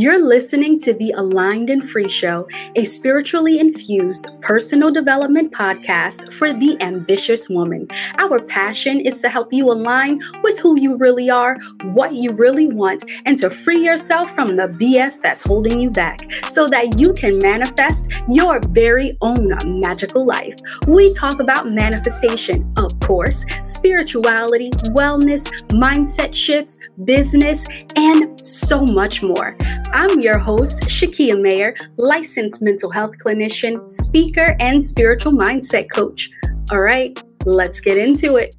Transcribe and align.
You're 0.00 0.24
listening 0.24 0.78
to 0.82 0.94
the 0.94 1.10
Aligned 1.16 1.70
and 1.70 1.82
Free 1.90 2.08
Show, 2.08 2.46
a 2.76 2.84
spiritually 2.84 3.58
infused 3.58 4.28
personal 4.40 4.92
development 4.92 5.52
podcast 5.52 6.32
for 6.34 6.52
the 6.52 6.80
ambitious 6.80 7.48
woman. 7.48 7.88
Our 8.16 8.40
passion 8.40 9.00
is 9.00 9.20
to 9.22 9.28
help 9.28 9.52
you 9.52 9.72
align 9.72 10.20
with 10.44 10.60
who 10.60 10.78
you 10.78 10.96
really 10.98 11.30
are, 11.30 11.56
what 11.94 12.14
you 12.14 12.30
really 12.30 12.68
want, 12.68 13.02
and 13.26 13.36
to 13.38 13.50
free 13.50 13.84
yourself 13.84 14.32
from 14.36 14.54
the 14.54 14.68
BS 14.68 15.20
that's 15.20 15.42
holding 15.42 15.80
you 15.80 15.90
back 15.90 16.32
so 16.44 16.68
that 16.68 17.00
you 17.00 17.12
can 17.12 17.38
manifest 17.38 18.12
your 18.28 18.60
very 18.68 19.18
own 19.20 19.52
magical 19.80 20.24
life. 20.24 20.54
We 20.86 21.12
talk 21.14 21.40
about 21.40 21.72
manifestation, 21.72 22.72
of 22.76 22.92
course, 23.00 23.44
spirituality, 23.64 24.70
wellness, 24.94 25.44
mindset 25.70 26.32
shifts, 26.32 26.78
business, 27.02 27.66
and 27.96 28.38
so 28.40 28.84
much 28.84 29.24
more. 29.24 29.56
I'm 29.92 30.20
your 30.20 30.38
host, 30.38 30.78
Shakia 30.80 31.40
Mayer, 31.40 31.74
licensed 31.96 32.62
mental 32.62 32.90
health 32.90 33.18
clinician, 33.18 33.90
speaker, 33.90 34.56
and 34.60 34.84
spiritual 34.84 35.32
mindset 35.32 35.90
coach. 35.90 36.30
All 36.70 36.80
right, 36.80 37.20
let's 37.46 37.80
get 37.80 37.96
into 37.96 38.36
it. 38.36 38.54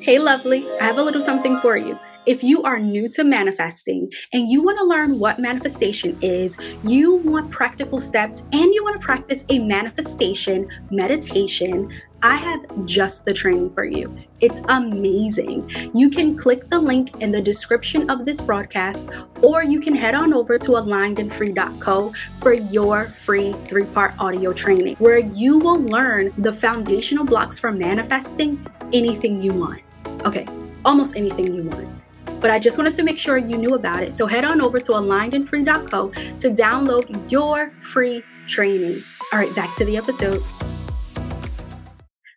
Hey, 0.00 0.18
lovely, 0.18 0.62
I 0.80 0.84
have 0.84 0.98
a 0.98 1.02
little 1.02 1.20
something 1.20 1.58
for 1.58 1.76
you. 1.76 1.98
If 2.24 2.44
you 2.44 2.62
are 2.62 2.78
new 2.78 3.08
to 3.10 3.24
manifesting 3.24 4.12
and 4.32 4.48
you 4.48 4.62
want 4.62 4.78
to 4.78 4.84
learn 4.84 5.18
what 5.18 5.40
manifestation 5.40 6.16
is, 6.22 6.56
you 6.84 7.16
want 7.16 7.50
practical 7.50 7.98
steps, 7.98 8.44
and 8.52 8.72
you 8.72 8.84
want 8.84 9.00
to 9.00 9.04
practice 9.04 9.44
a 9.48 9.58
manifestation 9.58 10.68
meditation, 10.92 11.92
I 12.22 12.36
have 12.36 12.86
just 12.86 13.24
the 13.24 13.34
training 13.34 13.70
for 13.70 13.84
you. 13.84 14.16
It's 14.38 14.62
amazing. 14.68 15.68
You 15.94 16.10
can 16.10 16.36
click 16.38 16.70
the 16.70 16.78
link 16.78 17.20
in 17.20 17.32
the 17.32 17.40
description 17.40 18.08
of 18.08 18.24
this 18.24 18.40
broadcast, 18.40 19.10
or 19.42 19.64
you 19.64 19.80
can 19.80 19.96
head 19.96 20.14
on 20.14 20.32
over 20.32 20.60
to 20.60 20.70
alignedandfree.co 20.72 22.12
for 22.38 22.52
your 22.52 23.06
free 23.06 23.52
three 23.64 23.86
part 23.86 24.14
audio 24.20 24.52
training, 24.52 24.94
where 25.00 25.18
you 25.18 25.58
will 25.58 25.80
learn 25.80 26.32
the 26.38 26.52
foundational 26.52 27.24
blocks 27.24 27.58
for 27.58 27.72
manifesting 27.72 28.64
anything 28.92 29.42
you 29.42 29.52
want. 29.52 29.82
Okay, 30.24 30.46
almost 30.84 31.16
anything 31.16 31.52
you 31.52 31.64
want 31.64 32.01
but 32.42 32.50
I 32.50 32.58
just 32.58 32.76
wanted 32.76 32.94
to 32.94 33.02
make 33.02 33.16
sure 33.18 33.38
you 33.38 33.56
knew 33.56 33.74
about 33.74 34.02
it. 34.02 34.12
So 34.12 34.26
head 34.26 34.44
on 34.44 34.60
over 34.60 34.78
to 34.80 34.92
alignedandfree.co 34.92 36.10
to 36.10 36.50
download 36.50 37.30
your 37.30 37.72
free 37.80 38.22
training. 38.48 39.02
All 39.32 39.38
right, 39.38 39.54
back 39.54 39.74
to 39.76 39.84
the 39.84 39.96
episode. 39.96 40.42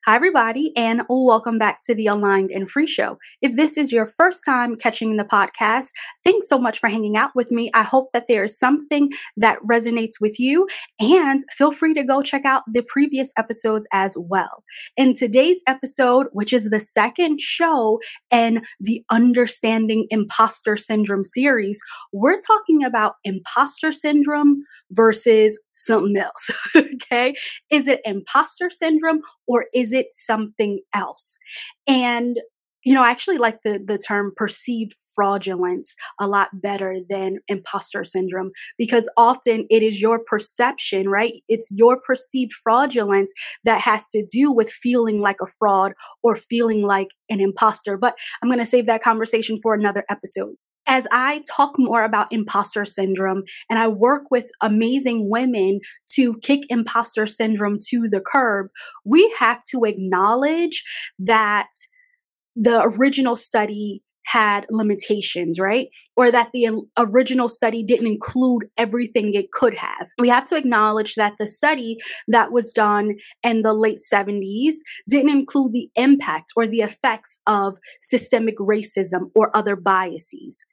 Hi, 0.08 0.16
everybody, 0.16 0.72
and 0.78 1.02
welcome 1.10 1.58
back 1.58 1.82
to 1.86 1.96
the 1.96 2.06
Aligned 2.06 2.52
and 2.52 2.70
Free 2.70 2.86
Show. 2.86 3.18
If 3.42 3.56
this 3.56 3.76
is 3.76 3.92
your 3.92 4.06
first 4.06 4.46
time 4.46 4.76
catching 4.76 5.18
the 5.18 5.24
podcast, 5.24 5.88
thanks 6.24 6.48
so 6.48 6.60
much 6.60 6.80
for 6.80 6.90
hanging 6.90 7.18
out 7.18 7.32
with 7.34 7.50
me. 7.50 7.72
I 7.74 7.82
hope 7.82 8.12
that 8.14 8.28
there 8.28 8.44
is 8.44 8.56
something 8.56 9.10
that 9.36 9.58
resonates 9.68 10.22
with 10.22 10.40
you, 10.40 10.68
and 11.00 11.42
feel 11.50 11.72
free 11.72 11.96
to 11.96 12.04
go 12.04 12.22
check 12.22 12.46
out 12.46 12.62
the 12.72 12.84
previous 12.88 13.34
episodes 13.36 13.88
as 13.94 14.16
well. 14.16 14.64
In 14.96 15.16
today's 15.16 15.64
episode, 15.66 16.28
which 16.34 16.54
is 16.54 16.70
the 16.70 16.80
second 16.80 17.42
show 17.42 18.00
in 18.30 18.62
the 18.80 19.04
Understanding 19.10 20.06
Imposter 20.12 20.78
Syndrome 20.78 21.24
series, 21.24 21.82
we're 22.14 22.40
talking 22.42 22.84
about 22.84 23.16
imposter 23.24 23.92
syndrome 23.92 24.62
versus 24.92 25.60
something 25.76 26.18
else. 26.18 26.52
okay. 26.76 27.36
Is 27.70 27.88
it 27.88 28.02
imposter 28.06 28.70
syndrome 28.70 29.22
or 29.48 29.66
is 29.74 29.94
it 29.94 30.08
something 30.12 30.80
else? 30.94 31.38
And 31.88 32.40
you 32.86 32.94
know, 32.94 33.02
I 33.02 33.10
actually 33.10 33.40
like 33.40 33.64
the, 33.64 33.84
the 33.84 33.98
term 33.98 34.32
perceived 34.36 34.96
fraudulence 35.16 35.96
a 36.22 36.28
lot 36.28 36.50
better 36.54 36.98
than 37.10 37.40
imposter 37.48 38.06
syndrome 38.06 38.52
because 38.78 39.12
often 39.18 39.66
it 39.72 39.82
is 39.82 40.00
your 40.00 40.20
perception, 40.24 41.10
right? 41.10 41.34
It's 41.50 41.68
your 41.72 42.00
perceived 42.00 42.54
fraudulence 42.54 43.34
that 43.64 43.82
has 43.82 44.08
to 44.10 44.24
do 44.24 44.52
with 44.52 44.70
feeling 44.70 45.20
like 45.20 45.38
a 45.42 45.48
fraud 45.48 45.94
or 46.24 46.36
feeling 46.36 46.86
like 46.86 47.08
an 47.28 47.42
imposter. 47.42 47.98
But 47.98 48.16
I'm 48.44 48.50
going 48.50 48.60
to 48.60 48.66
save 48.66 48.86
that 48.86 49.02
conversation 49.02 49.58
for 49.58 49.74
another 49.74 50.06
episode 50.08 50.54
as 50.88 51.08
I 51.12 51.44
talk 51.50 51.76
more 51.78 52.04
about 52.04 52.32
imposter 52.32 52.86
syndrome 52.86 53.44
and 53.70 53.80
I 53.80 53.88
work 53.88 54.24
with 54.30 54.50
amazing 54.62 55.30
women 55.30 55.80
to 56.12 56.38
kick 56.42 56.62
imposter 56.70 57.26
syndrome 57.26 57.78
to 57.90 58.08
the 58.10 58.22
curb, 58.22 58.68
we 59.04 59.34
have 59.40 59.64
to 59.72 59.84
acknowledge 59.84 60.84
that 61.20 61.70
the 62.56 62.82
original 62.98 63.36
study 63.36 64.02
had 64.26 64.66
limitations, 64.72 65.60
right? 65.60 65.88
Or 66.16 66.32
that 66.32 66.50
the 66.52 66.70
original 66.98 67.48
study 67.48 67.84
didn't 67.84 68.08
include 68.08 68.64
everything 68.78 69.34
it 69.34 69.52
could 69.52 69.76
have. 69.76 70.08
We 70.20 70.30
have 70.30 70.46
to 70.46 70.56
acknowledge 70.56 71.16
that 71.16 71.36
the 71.38 71.48
study 71.48 71.98
that 72.28 72.52
was 72.52 72.72
done 72.72 73.16
in 73.44 73.62
the 73.62 73.74
late 73.74 74.00
70s 74.00 74.76
didn't 75.08 75.30
include 75.30 75.74
the 75.74 75.90
impact 75.96 76.54
or 76.56 76.68
the 76.68 76.82
effects 76.82 77.40
of 77.46 77.78
systemic 78.02 78.58
racism 78.58 79.30
or 79.36 79.56
other 79.56 79.76
biases. 79.76 80.66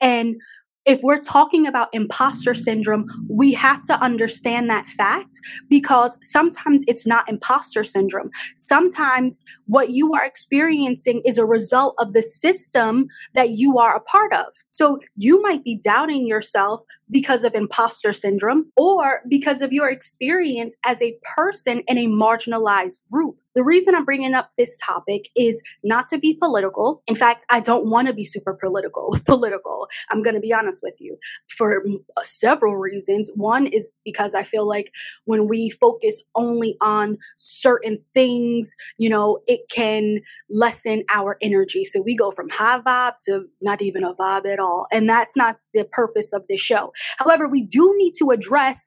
And 0.00 0.40
if 0.88 1.02
we're 1.02 1.20
talking 1.20 1.66
about 1.66 1.90
imposter 1.92 2.54
syndrome, 2.54 3.06
we 3.28 3.52
have 3.52 3.82
to 3.82 4.00
understand 4.00 4.70
that 4.70 4.86
fact 4.86 5.38
because 5.68 6.18
sometimes 6.22 6.82
it's 6.88 7.06
not 7.06 7.28
imposter 7.28 7.84
syndrome. 7.84 8.30
Sometimes 8.56 9.44
what 9.66 9.90
you 9.90 10.14
are 10.14 10.24
experiencing 10.24 11.20
is 11.26 11.36
a 11.36 11.44
result 11.44 11.94
of 11.98 12.14
the 12.14 12.22
system 12.22 13.06
that 13.34 13.50
you 13.50 13.76
are 13.76 13.94
a 13.94 14.00
part 14.00 14.32
of. 14.32 14.46
So 14.70 14.98
you 15.14 15.42
might 15.42 15.62
be 15.62 15.74
doubting 15.76 16.26
yourself 16.26 16.82
because 17.10 17.44
of 17.44 17.54
imposter 17.54 18.12
syndrome 18.12 18.70
or 18.76 19.22
because 19.28 19.62
of 19.62 19.72
your 19.72 19.88
experience 19.88 20.76
as 20.84 21.02
a 21.02 21.16
person 21.36 21.82
in 21.86 21.98
a 21.98 22.06
marginalized 22.06 23.00
group. 23.10 23.36
The 23.54 23.64
reason 23.64 23.96
I'm 23.96 24.04
bringing 24.04 24.34
up 24.34 24.50
this 24.56 24.78
topic 24.78 25.30
is 25.34 25.64
not 25.82 26.06
to 26.08 26.18
be 26.18 26.34
political. 26.34 27.02
In 27.08 27.16
fact, 27.16 27.44
I 27.50 27.58
don't 27.58 27.86
want 27.86 28.06
to 28.06 28.14
be 28.14 28.24
super 28.24 28.54
political. 28.54 29.16
Political. 29.26 29.88
I'm 30.10 30.22
going 30.22 30.36
to 30.36 30.40
be 30.40 30.52
honest 30.52 30.80
with 30.80 30.94
you 31.00 31.16
for 31.48 31.84
uh, 31.84 32.22
several 32.22 32.76
reasons. 32.76 33.30
One 33.34 33.66
is 33.66 33.94
because 34.04 34.34
I 34.34 34.44
feel 34.44 34.66
like 34.66 34.92
when 35.24 35.48
we 35.48 35.70
focus 35.70 36.22
only 36.36 36.76
on 36.80 37.18
certain 37.36 37.98
things, 37.98 38.76
you 38.96 39.08
know, 39.08 39.40
it 39.48 39.62
can 39.70 40.20
lessen 40.48 41.02
our 41.12 41.36
energy. 41.42 41.84
So 41.84 42.00
we 42.00 42.14
go 42.14 42.30
from 42.30 42.48
high 42.48 42.80
vibe 42.80 43.18
to 43.24 43.46
not 43.60 43.82
even 43.82 44.04
a 44.04 44.14
vibe 44.14 44.46
at 44.46 44.60
all. 44.60 44.86
And 44.92 45.08
that's 45.08 45.36
not 45.36 45.58
the 45.78 45.84
purpose 45.84 46.32
of 46.32 46.46
this 46.48 46.60
show. 46.60 46.92
However, 47.18 47.48
we 47.48 47.62
do 47.62 47.94
need 47.96 48.12
to 48.18 48.30
address 48.30 48.86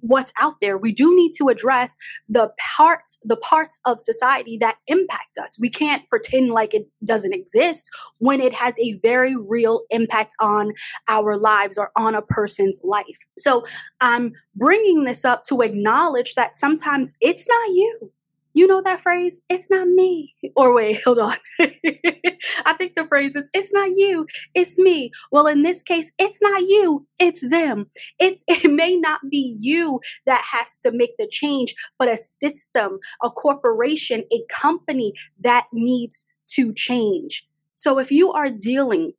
what's 0.00 0.32
out 0.40 0.54
there. 0.60 0.76
We 0.76 0.92
do 0.92 1.14
need 1.14 1.32
to 1.38 1.48
address 1.48 1.96
the 2.28 2.50
parts, 2.76 3.18
the 3.22 3.36
parts 3.36 3.78
of 3.84 4.00
society 4.00 4.58
that 4.58 4.76
impact 4.88 5.38
us. 5.40 5.58
We 5.60 5.70
can't 5.70 6.02
pretend 6.10 6.50
like 6.50 6.74
it 6.74 6.88
doesn't 7.04 7.32
exist 7.32 7.88
when 8.18 8.40
it 8.40 8.52
has 8.52 8.78
a 8.80 8.98
very 9.02 9.36
real 9.36 9.82
impact 9.90 10.34
on 10.40 10.72
our 11.08 11.36
lives 11.36 11.78
or 11.78 11.90
on 11.96 12.14
a 12.14 12.22
person's 12.22 12.80
life. 12.82 13.26
So 13.38 13.64
I'm 14.00 14.32
bringing 14.56 15.04
this 15.04 15.24
up 15.24 15.44
to 15.44 15.60
acknowledge 15.60 16.34
that 16.34 16.56
sometimes 16.56 17.14
it's 17.20 17.48
not 17.48 17.68
you. 17.68 18.12
You 18.56 18.66
know 18.66 18.80
that 18.86 19.02
phrase? 19.02 19.42
It's 19.50 19.70
not 19.70 19.86
me. 19.86 20.34
Or 20.56 20.72
wait, 20.72 21.02
hold 21.04 21.18
on. 21.18 21.36
I 21.60 22.72
think 22.78 22.94
the 22.96 23.06
phrase 23.06 23.36
is, 23.36 23.50
it's 23.52 23.70
not 23.70 23.90
you, 23.90 24.26
it's 24.54 24.78
me. 24.78 25.10
Well, 25.30 25.46
in 25.46 25.62
this 25.62 25.82
case, 25.82 26.10
it's 26.18 26.40
not 26.40 26.62
you, 26.62 27.06
it's 27.18 27.46
them. 27.46 27.90
It, 28.18 28.40
it 28.48 28.72
may 28.72 28.96
not 28.96 29.20
be 29.28 29.58
you 29.60 30.00
that 30.24 30.42
has 30.50 30.78
to 30.78 30.90
make 30.90 31.18
the 31.18 31.28
change, 31.28 31.74
but 31.98 32.08
a 32.08 32.16
system, 32.16 32.98
a 33.22 33.28
corporation, 33.28 34.24
a 34.32 34.40
company 34.48 35.12
that 35.38 35.66
needs 35.74 36.24
to 36.52 36.72
change. 36.72 37.46
So 37.74 37.98
if 37.98 38.10
you 38.10 38.32
are 38.32 38.48
dealing 38.48 39.12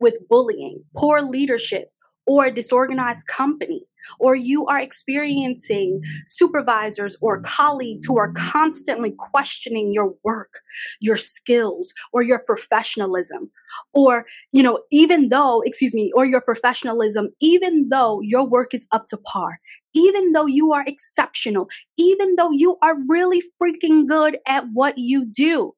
with 0.00 0.28
bullying, 0.28 0.84
poor 0.94 1.22
leadership, 1.22 1.92
or 2.26 2.44
a 2.44 2.54
disorganized 2.54 3.26
company, 3.26 3.86
or 4.18 4.34
you 4.34 4.66
are 4.66 4.78
experiencing 4.78 6.00
supervisors 6.26 7.16
or 7.20 7.40
colleagues 7.42 8.04
who 8.04 8.18
are 8.18 8.32
constantly 8.32 9.12
questioning 9.18 9.92
your 9.92 10.14
work, 10.24 10.60
your 11.00 11.16
skills, 11.16 11.92
or 12.12 12.22
your 12.22 12.38
professionalism, 12.38 13.50
or, 13.94 14.26
you 14.52 14.62
know, 14.62 14.80
even 14.90 15.28
though, 15.28 15.62
excuse 15.62 15.94
me, 15.94 16.10
or 16.14 16.24
your 16.24 16.40
professionalism, 16.40 17.28
even 17.40 17.88
though 17.90 18.20
your 18.20 18.46
work 18.46 18.74
is 18.74 18.86
up 18.92 19.06
to 19.06 19.16
par, 19.16 19.60
even 19.94 20.32
though 20.32 20.46
you 20.46 20.72
are 20.72 20.84
exceptional, 20.86 21.68
even 21.96 22.36
though 22.36 22.50
you 22.50 22.76
are 22.82 22.96
really 23.08 23.42
freaking 23.60 24.06
good 24.06 24.38
at 24.46 24.64
what 24.72 24.94
you 24.96 25.24
do. 25.24 25.74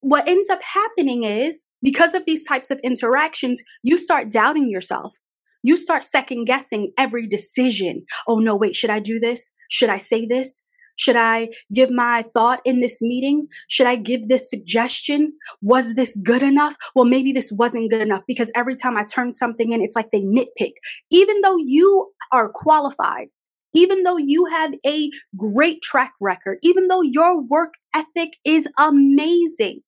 What 0.00 0.28
ends 0.28 0.48
up 0.48 0.62
happening 0.62 1.24
is 1.24 1.66
because 1.82 2.14
of 2.14 2.24
these 2.24 2.44
types 2.44 2.70
of 2.70 2.78
interactions, 2.84 3.62
you 3.82 3.98
start 3.98 4.30
doubting 4.30 4.70
yourself 4.70 5.14
you 5.62 5.76
start 5.76 6.04
second 6.04 6.44
guessing 6.44 6.92
every 6.98 7.26
decision. 7.26 8.04
Oh 8.26 8.38
no, 8.38 8.56
wait, 8.56 8.76
should 8.76 8.90
I 8.90 9.00
do 9.00 9.18
this? 9.18 9.52
Should 9.68 9.90
I 9.90 9.98
say 9.98 10.26
this? 10.26 10.62
Should 10.98 11.16
I 11.16 11.50
give 11.72 11.90
my 11.90 12.24
thought 12.34 12.60
in 12.64 12.80
this 12.80 13.00
meeting? 13.00 13.46
Should 13.68 13.86
I 13.86 13.94
give 13.94 14.26
this 14.26 14.50
suggestion? 14.50 15.32
Was 15.62 15.94
this 15.94 16.16
good 16.16 16.42
enough? 16.42 16.76
Well, 16.94 17.04
maybe 17.04 17.30
this 17.30 17.52
wasn't 17.52 17.90
good 17.90 18.02
enough 18.02 18.22
because 18.26 18.50
every 18.56 18.74
time 18.74 18.96
I 18.96 19.04
turn 19.04 19.30
something 19.32 19.72
in, 19.72 19.80
it's 19.80 19.94
like 19.94 20.10
they 20.10 20.22
nitpick. 20.22 20.72
Even 21.10 21.40
though 21.42 21.56
you 21.56 22.10
are 22.32 22.50
qualified, 22.52 23.28
even 23.74 24.02
though 24.02 24.16
you 24.16 24.46
have 24.46 24.72
a 24.84 25.08
great 25.36 25.82
track 25.82 26.14
record, 26.20 26.58
even 26.62 26.88
though 26.88 27.02
your 27.02 27.40
work 27.40 27.74
ethic 27.94 28.30
is 28.44 28.66
amazing, 28.76 29.80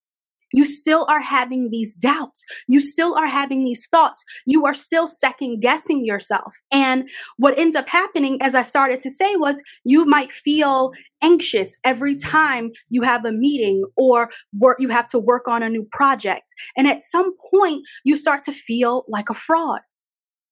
you 0.53 0.65
still 0.65 1.07
are 1.09 1.21
having 1.21 1.71
these 1.71 1.95
doubts. 1.95 2.45
You 2.69 2.81
still 2.81 3.15
are 3.15 3.27
having 3.27 3.65
these 3.65 3.87
thoughts. 3.87 4.25
You 4.47 4.67
are 4.67 4.75
still 4.75 5.07
second 5.07 5.61
guessing 5.61 6.05
yourself. 6.05 6.57
And 6.71 7.09
what 7.37 7.59
ends 7.59 7.77
up 7.77 7.89
happening, 7.89 8.41
as 8.43 8.55
I 8.55 8.63
started 8.63 8.99
to 9.01 9.11
say, 9.11 9.37
was 9.37 9.63
you 9.85 10.05
might 10.05 10.33
feel 10.33 10.93
anxious 11.23 11.77
every 11.85 12.17
time 12.17 12.71
you 12.89 13.03
have 13.03 13.25
a 13.25 13.33
meeting 13.33 13.85
or 13.97 14.31
work, 14.59 14.79
you 14.81 14.89
have 14.89 15.07
to 15.09 15.19
work 15.19 15.47
on 15.47 15.63
a 15.63 15.69
new 15.69 15.87
project. 15.93 16.55
And 16.77 16.87
at 16.87 17.01
some 17.01 17.35
point, 17.51 17.83
you 18.05 18.17
start 18.17 18.43
to 18.45 18.53
feel 18.53 19.05
like 19.09 19.29
a 19.29 19.35
fraud 19.35 19.81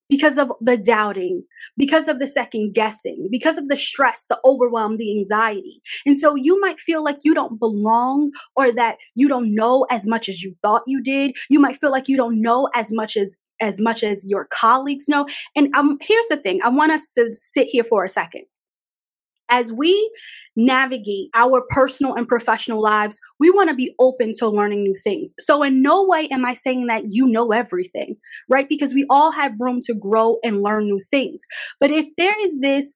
because 0.09 0.39
of 0.39 0.53
the 0.61 0.77
doubting, 0.77 1.45
because 1.77 2.09
of 2.09 2.19
the 2.19 2.27
second 2.27 2.75
guessing, 2.75 3.29
because 3.31 3.59
of 3.59 3.69
the 3.69 3.77
stress, 3.77 4.27
the 4.29 4.39
overwhelm, 4.45 4.97
the 4.97 5.17
anxiety. 5.19 5.83
And 6.07 6.17
so 6.17 6.35
you 6.35 6.61
might 6.61 6.81
feel 6.81 7.03
like 7.05 7.19
you 7.23 7.35
don't 7.35 7.59
belong 7.59 8.33
or 8.57 8.73
that 8.73 8.97
you 9.15 9.29
don't 9.29 9.55
know 9.55 9.87
as 9.91 10.07
much 10.07 10.29
as 10.29 10.43
you 10.43 10.55
thought 10.63 10.83
you 10.87 11.03
did. 11.03 11.37
You 11.51 11.61
might 11.61 11.81
feel 11.81 11.91
like 11.91 12.09
you 12.09 12.17
don't 12.17 12.41
know 12.41 12.69
as 12.75 12.93
much 12.93 13.17
as 13.17 13.37
as 13.61 13.81
much 13.81 14.05
as 14.05 14.25
your 14.25 14.45
colleagues 14.45 15.09
know. 15.09 15.27
And 15.57 15.75
um, 15.75 15.99
here's 16.01 16.29
the 16.29 16.37
thing. 16.37 16.61
I 16.63 16.69
want 16.69 16.93
us 16.93 17.09
to 17.11 17.35
sit 17.35 17.67
here 17.67 17.83
for 17.83 18.05
a 18.05 18.09
second. 18.09 18.45
As 19.51 19.73
we 19.73 20.11
navigate 20.57 21.31
our 21.35 21.63
personal 21.71 22.15
and 22.15 22.27
professional 22.27 22.83
lives, 22.83 23.21
we 23.39 23.51
want 23.51 23.71
to 23.71 23.77
be 23.77 23.95
open 24.01 24.33
to 24.39 24.49
learning 24.49 24.83
new 24.83 24.95
things. 25.03 25.35
So, 25.39 25.63
in 25.63 25.83
no 25.83 26.05
way 26.05 26.29
am 26.29 26.45
I 26.45 26.53
saying 26.55 26.87
that 26.87 27.05
you 27.09 27.27
know 27.27 27.53
everything, 27.53 28.17
right? 28.49 28.69
Because 28.69 28.95
we 28.95 29.07
all 29.09 29.33
have 29.33 29.53
room 29.61 29.81
to 29.85 29.95
grow 29.95 30.39
and 30.45 30.63
learn 30.63 30.85
new 30.85 31.01
things. 31.11 31.45
But 31.81 31.91
if 31.91 32.07
there 32.17 32.35
is 32.41 32.59
this 32.61 32.95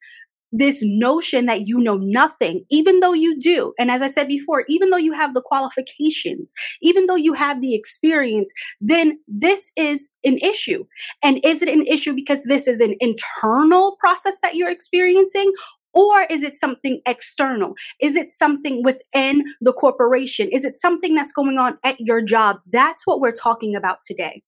this 0.53 0.83
notion 0.85 1.47
that 1.47 1.63
you 1.67 1.81
know 1.81 1.97
nothing, 1.97 2.65
even 2.71 3.01
though 3.01 3.15
you 3.15 3.41
do. 3.41 3.73
And 3.79 3.91
as 3.91 4.03
I 4.03 4.07
said 4.07 4.29
before, 4.29 4.65
even 4.69 4.91
though 4.91 4.99
you 4.99 5.13
have 5.13 5.35
the 5.35 5.43
qualifications, 5.43 6.53
even 6.83 7.07
though 7.07 7.17
you 7.17 7.33
have 7.33 7.61
the 7.63 7.75
experience, 7.75 8.53
then 8.81 9.19
this 9.27 9.73
is 9.77 10.11
an 10.25 10.39
issue. 10.39 10.85
And 11.23 11.41
is 11.43 11.63
it 11.63 11.69
an 11.69 11.87
issue 11.87 12.13
because 12.13 12.45
this 12.45 12.69
is 12.69 12.81
an 12.81 12.95
internal 13.01 13.97
process 13.99 14.39
that 14.43 14.55
you're 14.55 14.71
experiencing? 14.71 15.53
Or 15.95 16.27
is 16.31 16.43
it 16.43 16.55
something 16.55 17.01
external? 17.07 17.75
Is 18.01 18.17
it 18.17 18.31
something 18.31 18.83
within 18.83 19.45
the 19.61 19.73
corporation? 19.73 20.49
Is 20.51 20.65
it 20.65 20.77
something 20.77 21.15
that's 21.15 21.33
going 21.33 21.59
on 21.59 21.77
at 21.85 22.01
your 22.01 22.23
job? 22.23 22.57
That's 22.71 23.07
what 23.07 23.21
we're 23.21 23.33
talking 23.33 23.77
about 23.77 23.99
today. 24.03 24.43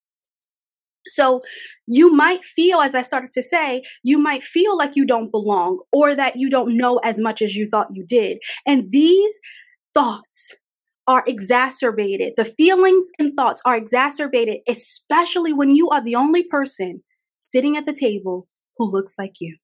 So 1.06 1.42
you 1.86 2.14
might 2.14 2.44
feel, 2.44 2.80
as 2.80 2.94
I 2.94 3.02
started 3.02 3.30
to 3.32 3.42
say, 3.42 3.82
you 4.02 4.18
might 4.18 4.42
feel 4.42 4.76
like 4.76 4.96
you 4.96 5.04
don't 5.04 5.30
belong 5.30 5.80
or 5.92 6.14
that 6.14 6.36
you 6.36 6.48
don't 6.48 6.76
know 6.76 6.98
as 7.04 7.20
much 7.20 7.42
as 7.42 7.54
you 7.54 7.68
thought 7.68 7.88
you 7.92 8.06
did. 8.06 8.38
And 8.66 8.90
these 8.90 9.38
thoughts 9.92 10.54
are 11.06 11.22
exacerbated. 11.26 12.32
The 12.38 12.46
feelings 12.46 13.08
and 13.18 13.34
thoughts 13.36 13.60
are 13.66 13.76
exacerbated, 13.76 14.60
especially 14.66 15.52
when 15.52 15.74
you 15.74 15.90
are 15.90 16.02
the 16.02 16.14
only 16.14 16.42
person 16.42 17.02
sitting 17.36 17.76
at 17.76 17.84
the 17.84 17.92
table 17.92 18.48
who 18.78 18.90
looks 18.90 19.18
like 19.18 19.34
you 19.40 19.58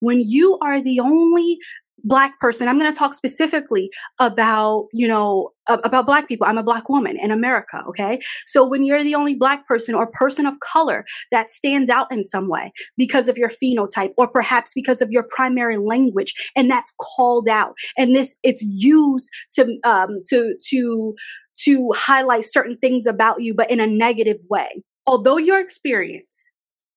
when 0.00 0.20
you 0.20 0.58
are 0.62 0.80
the 0.80 1.00
only 1.00 1.58
black 2.02 2.38
person 2.40 2.66
i'm 2.66 2.78
going 2.78 2.90
to 2.90 2.98
talk 2.98 3.12
specifically 3.12 3.90
about 4.18 4.86
you 4.92 5.06
know 5.06 5.50
about 5.68 6.06
black 6.06 6.26
people. 6.26 6.46
I'm 6.46 6.58
a 6.58 6.62
black 6.62 6.88
woman 6.88 7.16
in 7.16 7.30
america 7.30 7.84
okay? 7.88 8.20
So 8.46 8.66
when 8.66 8.84
you're 8.84 9.04
the 9.04 9.14
only 9.14 9.34
black 9.34 9.66
person 9.66 9.94
or 9.94 10.06
person 10.06 10.46
of 10.46 10.58
color 10.60 11.04
that 11.30 11.50
stands 11.50 11.90
out 11.90 12.10
in 12.10 12.24
some 12.24 12.48
way 12.48 12.72
because 12.96 13.28
of 13.28 13.38
your 13.38 13.50
phenotype 13.50 14.12
or 14.16 14.28
perhaps 14.28 14.72
because 14.74 15.00
of 15.00 15.10
your 15.10 15.22
primary 15.22 15.76
language 15.76 16.34
and 16.56 16.70
that's 16.70 16.92
called 17.16 17.48
out 17.48 17.74
and 17.96 18.16
this 18.16 18.38
it's 18.42 18.62
used 18.62 19.30
to 19.52 19.78
um 19.84 20.20
to 20.28 20.54
to 20.68 21.14
to 21.56 21.92
highlight 21.94 22.44
certain 22.44 22.76
things 22.76 23.06
about 23.06 23.42
you 23.42 23.54
but 23.54 23.70
in 23.70 23.80
a 23.80 23.86
negative 23.86 24.38
way. 24.48 24.82
Although 25.06 25.36
your 25.36 25.60
experience 25.60 26.50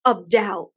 of 0.05 0.29
doubt 0.29 0.69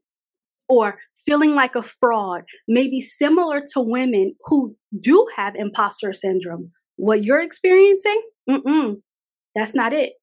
or 0.69 0.99
feeling 1.26 1.55
like 1.55 1.75
a 1.75 1.82
fraud 1.82 2.44
may 2.69 2.88
be 2.88 3.00
similar 3.00 3.61
to 3.75 3.81
women 3.81 4.34
who 4.46 4.76
do 4.99 5.26
have 5.37 5.55
imposter 5.56 6.12
syndrome. 6.12 6.70
What 6.96 7.25
you're 7.25 7.43
experiencing, 7.43 8.23
mm-mm, 8.49 8.96
that's 9.55 9.75
not 9.75 9.93
it. 9.93 10.14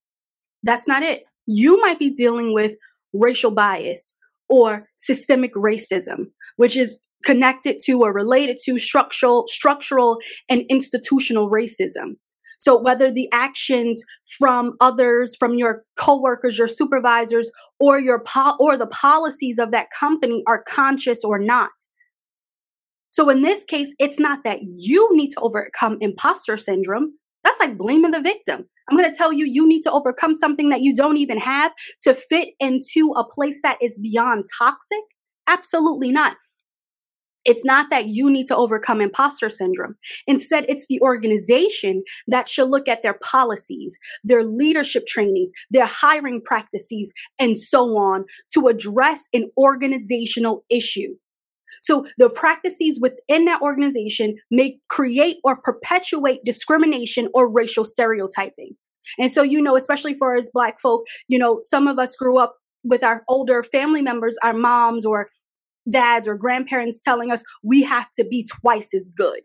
That's 0.63 0.87
not 0.87 1.03
it. 1.03 1.23
You 1.45 1.79
might 1.79 1.99
be 1.99 2.09
dealing 2.09 2.53
with 2.53 2.75
racial 3.13 3.51
bias 3.51 4.15
or 4.49 4.87
systemic 4.97 5.53
racism, 5.53 6.27
which 6.55 6.75
is 6.75 6.99
connected 7.23 7.77
to 7.83 8.01
or 8.01 8.13
related 8.13 8.57
to 8.65 8.77
structural, 8.77 9.47
structural 9.47 10.19
and 10.49 10.63
institutional 10.69 11.49
racism. 11.49 12.15
So 12.63 12.79
whether 12.79 13.11
the 13.11 13.27
actions 13.33 14.05
from 14.39 14.77
others, 14.79 15.35
from 15.35 15.55
your 15.55 15.83
coworkers, 15.97 16.57
your 16.57 16.69
supervisors, 16.69 17.51
or 17.77 17.99
your 17.99 18.19
po- 18.19 18.55
or 18.57 18.77
the 18.77 18.87
policies 18.87 19.59
of 19.59 19.71
that 19.71 19.87
company 19.91 20.43
are 20.47 20.63
conscious 20.63 21.25
or 21.25 21.37
not. 21.37 21.71
So 23.09 23.29
in 23.29 23.41
this 23.41 23.65
case, 23.65 23.93
it's 23.99 24.17
not 24.17 24.45
that 24.45 24.59
you 24.63 25.09
need 25.13 25.31
to 25.31 25.41
overcome 25.41 25.97
imposter 25.99 26.55
syndrome. 26.55 27.11
That's 27.43 27.59
like 27.59 27.77
blaming 27.77 28.11
the 28.11 28.21
victim. 28.21 28.63
I'm 28.89 28.97
going 28.97 29.11
to 29.11 29.17
tell 29.17 29.33
you, 29.33 29.45
you 29.45 29.67
need 29.67 29.81
to 29.81 29.91
overcome 29.91 30.33
something 30.33 30.69
that 30.69 30.81
you 30.81 30.95
don't 30.95 31.17
even 31.17 31.39
have 31.39 31.73
to 32.03 32.13
fit 32.13 32.49
into 32.61 33.13
a 33.17 33.25
place 33.25 33.59
that 33.61 33.77
is 33.81 33.99
beyond 33.99 34.45
toxic. 34.57 35.03
Absolutely 35.47 36.13
not. 36.13 36.37
It's 37.45 37.65
not 37.65 37.89
that 37.89 38.07
you 38.07 38.29
need 38.29 38.47
to 38.47 38.55
overcome 38.55 39.01
imposter 39.01 39.49
syndrome. 39.49 39.95
Instead, 40.27 40.65
it's 40.67 40.87
the 40.87 41.01
organization 41.01 42.03
that 42.27 42.47
should 42.47 42.69
look 42.69 42.87
at 42.87 43.03
their 43.03 43.15
policies, 43.15 43.97
their 44.23 44.43
leadership 44.43 45.05
trainings, 45.07 45.51
their 45.71 45.85
hiring 45.85 46.41
practices, 46.41 47.13
and 47.39 47.59
so 47.59 47.97
on 47.97 48.25
to 48.53 48.67
address 48.67 49.27
an 49.33 49.49
organizational 49.57 50.63
issue. 50.69 51.15
So 51.81 52.07
the 52.17 52.29
practices 52.29 52.99
within 53.01 53.45
that 53.45 53.61
organization 53.61 54.37
may 54.49 54.79
create 54.87 55.37
or 55.43 55.57
perpetuate 55.57 56.39
discrimination 56.45 57.27
or 57.33 57.51
racial 57.51 57.83
stereotyping. 57.83 58.77
And 59.19 59.29
so, 59.29 59.43
you 59.43 59.61
know, 59.61 59.75
especially 59.75 60.13
for 60.13 60.37
us 60.37 60.49
Black 60.53 60.79
folk, 60.79 61.05
you 61.27 61.37
know, 61.37 61.59
some 61.61 61.89
of 61.89 61.99
us 61.99 62.15
grew 62.15 62.37
up 62.37 62.55
with 62.85 63.03
our 63.03 63.23
older 63.27 63.63
family 63.63 64.01
members, 64.01 64.37
our 64.43 64.53
moms 64.53 65.05
or 65.05 65.29
dads 65.89 66.27
or 66.27 66.35
grandparents 66.35 67.01
telling 67.01 67.31
us 67.31 67.43
we 67.61 67.83
have 67.83 68.09
to 68.11 68.23
be 68.23 68.45
twice 68.45 68.93
as 68.93 69.09
good 69.15 69.41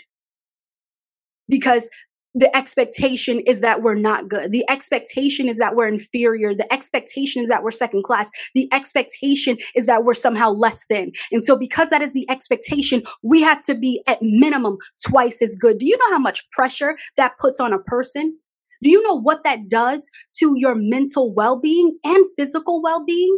because 1.48 1.88
the 2.34 2.54
expectation 2.54 3.40
is 3.40 3.60
that 3.60 3.82
we're 3.82 3.94
not 3.94 4.28
good. 4.28 4.52
The 4.52 4.64
expectation 4.70 5.48
is 5.48 5.56
that 5.58 5.74
we're 5.74 5.88
inferior. 5.88 6.54
The 6.54 6.72
expectation 6.72 7.42
is 7.42 7.48
that 7.48 7.62
we're 7.62 7.70
second 7.70 8.04
class. 8.04 8.30
The 8.54 8.68
expectation 8.72 9.56
is 9.74 9.86
that 9.86 10.04
we're 10.04 10.14
somehow 10.14 10.50
less 10.50 10.84
than. 10.88 11.12
And 11.32 11.44
so, 11.44 11.56
because 11.56 11.90
that 11.90 12.02
is 12.02 12.12
the 12.12 12.28
expectation, 12.30 13.02
we 13.22 13.42
have 13.42 13.64
to 13.64 13.74
be 13.74 14.02
at 14.06 14.18
minimum 14.20 14.76
twice 15.04 15.42
as 15.42 15.54
good. 15.54 15.78
Do 15.78 15.86
you 15.86 15.96
know 15.98 16.10
how 16.10 16.18
much 16.18 16.48
pressure 16.50 16.96
that 17.16 17.38
puts 17.38 17.60
on 17.60 17.72
a 17.72 17.78
person? 17.78 18.38
Do 18.82 18.90
you 18.90 19.02
know 19.02 19.18
what 19.18 19.42
that 19.42 19.68
does 19.68 20.08
to 20.36 20.54
your 20.56 20.74
mental 20.76 21.34
well 21.34 21.58
being 21.58 21.98
and 22.04 22.24
physical 22.36 22.80
well 22.82 23.04
being? 23.04 23.36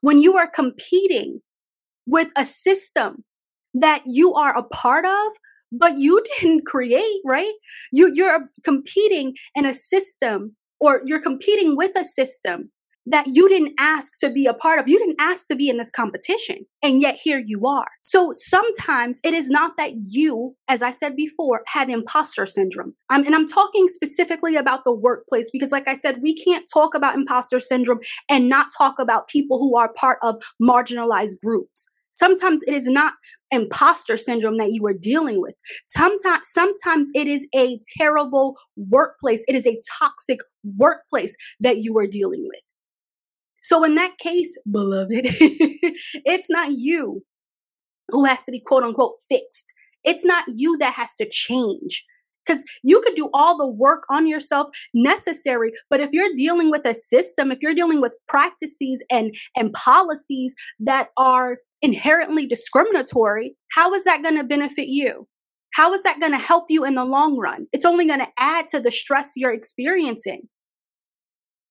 When 0.00 0.22
you 0.22 0.36
are 0.36 0.48
competing 0.48 1.40
with 2.08 2.28
a 2.36 2.44
system 2.44 3.24
that 3.74 4.02
you 4.06 4.34
are 4.34 4.56
a 4.56 4.62
part 4.62 5.04
of 5.04 5.32
but 5.70 5.98
you 5.98 6.22
didn't 6.40 6.66
create 6.66 7.20
right 7.24 7.52
you 7.92 8.10
you're 8.14 8.48
competing 8.64 9.34
in 9.54 9.66
a 9.66 9.74
system 9.74 10.56
or 10.80 11.02
you're 11.04 11.20
competing 11.20 11.76
with 11.76 11.92
a 11.96 12.04
system 12.04 12.70
that 13.10 13.26
you 13.26 13.48
didn't 13.48 13.72
ask 13.78 14.18
to 14.20 14.28
be 14.28 14.46
a 14.46 14.52
part 14.52 14.78
of. 14.78 14.88
You 14.88 14.98
didn't 14.98 15.16
ask 15.18 15.46
to 15.48 15.56
be 15.56 15.68
in 15.68 15.78
this 15.78 15.90
competition, 15.90 16.66
and 16.82 17.00
yet 17.00 17.16
here 17.16 17.42
you 17.44 17.66
are. 17.66 17.88
So 18.02 18.32
sometimes 18.34 19.20
it 19.24 19.32
is 19.32 19.48
not 19.48 19.72
that 19.78 19.92
you, 19.94 20.54
as 20.68 20.82
I 20.82 20.90
said 20.90 21.16
before, 21.16 21.62
have 21.68 21.88
imposter 21.88 22.44
syndrome. 22.44 22.94
Um, 23.08 23.24
and 23.24 23.34
I'm 23.34 23.48
talking 23.48 23.88
specifically 23.88 24.56
about 24.56 24.84
the 24.84 24.94
workplace 24.94 25.50
because, 25.50 25.72
like 25.72 25.88
I 25.88 25.94
said, 25.94 26.20
we 26.22 26.34
can't 26.36 26.66
talk 26.72 26.94
about 26.94 27.14
imposter 27.14 27.60
syndrome 27.60 28.00
and 28.28 28.48
not 28.48 28.68
talk 28.76 28.98
about 28.98 29.28
people 29.28 29.58
who 29.58 29.76
are 29.76 29.92
part 29.92 30.18
of 30.22 30.42
marginalized 30.62 31.40
groups. 31.42 31.88
Sometimes 32.10 32.62
it 32.66 32.74
is 32.74 32.88
not 32.88 33.14
imposter 33.50 34.16
syndrome 34.16 34.58
that 34.58 34.72
you 34.72 34.86
are 34.86 34.94
dealing 34.94 35.40
with. 35.40 35.54
Sometimes, 35.88 36.40
sometimes 36.44 37.10
it 37.14 37.26
is 37.26 37.46
a 37.54 37.78
terrible 37.96 38.56
workplace. 38.76 39.44
It 39.48 39.54
is 39.54 39.66
a 39.66 39.80
toxic 39.98 40.38
workplace 40.76 41.36
that 41.60 41.78
you 41.78 41.96
are 41.98 42.06
dealing 42.06 42.46
with. 42.46 42.60
So 43.62 43.84
in 43.84 43.94
that 43.96 44.18
case, 44.18 44.56
beloved, 44.70 45.10
it's 45.24 46.50
not 46.50 46.72
you 46.72 47.22
who 48.08 48.24
has 48.24 48.42
to 48.44 48.50
be 48.50 48.60
quote 48.60 48.82
unquote 48.82 49.14
fixed. 49.28 49.72
It's 50.04 50.24
not 50.24 50.44
you 50.48 50.78
that 50.78 50.94
has 50.94 51.14
to 51.16 51.28
change 51.28 52.04
because 52.46 52.64
you 52.82 53.02
could 53.02 53.14
do 53.14 53.28
all 53.34 53.58
the 53.58 53.66
work 53.66 54.04
on 54.08 54.26
yourself 54.26 54.68
necessary 54.94 55.70
but 55.90 56.00
if 56.00 56.10
you're 56.12 56.34
dealing 56.34 56.70
with 56.70 56.84
a 56.86 56.94
system 56.94 57.52
if 57.52 57.58
you're 57.60 57.74
dealing 57.74 58.00
with 58.00 58.16
practices 58.26 59.04
and 59.10 59.34
and 59.54 59.72
policies 59.74 60.54
that 60.80 61.08
are 61.18 61.58
inherently 61.82 62.46
discriminatory 62.46 63.54
how 63.72 63.92
is 63.94 64.04
that 64.04 64.22
going 64.22 64.36
to 64.36 64.44
benefit 64.44 64.88
you? 64.88 65.26
How 65.74 65.92
is 65.92 66.02
that 66.02 66.18
going 66.18 66.32
to 66.32 66.38
help 66.38 66.64
you 66.68 66.84
in 66.84 66.94
the 66.94 67.04
long 67.04 67.38
run? 67.38 67.66
It's 67.72 67.84
only 67.84 68.06
going 68.06 68.20
to 68.20 68.32
add 68.38 68.68
to 68.68 68.80
the 68.80 68.90
stress 68.90 69.32
you're 69.36 69.52
experiencing 69.52 70.48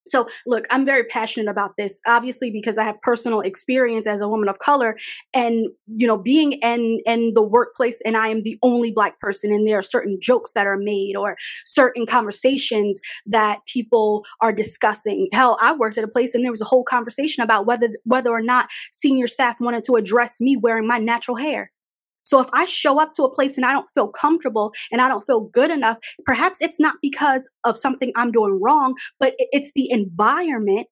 so, 0.07 0.27
look, 0.45 0.65
I'm 0.69 0.85
very 0.85 1.03
passionate 1.03 1.49
about 1.49 1.71
this, 1.77 1.99
obviously, 2.07 2.51
because 2.51 2.77
I 2.77 2.83
have 2.83 3.01
personal 3.01 3.41
experience 3.41 4.07
as 4.07 4.21
a 4.21 4.27
woman 4.27 4.49
of 4.49 4.59
color 4.59 4.97
and, 5.33 5.67
you 5.87 6.07
know, 6.07 6.17
being 6.17 6.53
in, 6.53 6.99
in 7.05 7.31
the 7.33 7.43
workplace 7.43 8.01
and 8.05 8.17
I 8.17 8.29
am 8.29 8.43
the 8.43 8.57
only 8.63 8.91
black 8.91 9.19
person 9.19 9.51
and 9.51 9.67
there 9.67 9.77
are 9.77 9.83
certain 9.83 10.17
jokes 10.21 10.53
that 10.53 10.67
are 10.67 10.77
made 10.77 11.15
or 11.15 11.37
certain 11.65 12.05
conversations 12.05 12.99
that 13.25 13.59
people 13.67 14.25
are 14.41 14.53
discussing. 14.53 15.27
Hell, 15.33 15.57
I 15.61 15.73
worked 15.73 15.97
at 15.97 16.03
a 16.03 16.07
place 16.07 16.35
and 16.35 16.43
there 16.43 16.51
was 16.51 16.61
a 16.61 16.65
whole 16.65 16.83
conversation 16.83 17.43
about 17.43 17.65
whether, 17.65 17.89
whether 18.03 18.31
or 18.31 18.41
not 18.41 18.69
senior 18.91 19.27
staff 19.27 19.59
wanted 19.59 19.83
to 19.85 19.95
address 19.95 20.39
me 20.41 20.57
wearing 20.57 20.87
my 20.87 20.97
natural 20.97 21.37
hair. 21.37 21.71
So 22.27 22.41
if 22.41 22.47
I 22.51 22.65
show 22.65 22.99
up 22.99 23.13
to 23.13 23.23
a 23.23 23.33
place 23.33 23.57
and 23.57 23.65
I 23.65 23.71
don't 23.71 23.89
feel 23.89 24.09
comfortable 24.09 24.73
and 24.91 25.01
I 25.01 25.07
don't 25.07 25.21
feel 25.21 25.45
good 25.53 25.71
enough, 25.71 25.97
perhaps 26.25 26.61
it's 26.61 26.77
not 26.77 26.95
because 27.01 27.49
of 27.63 27.77
something 27.77 28.11
I'm 28.17 28.33
doing 28.33 28.59
wrong, 28.61 28.95
but 29.17 29.33
it's 29.37 29.71
the 29.75 29.89
environment 29.89 30.87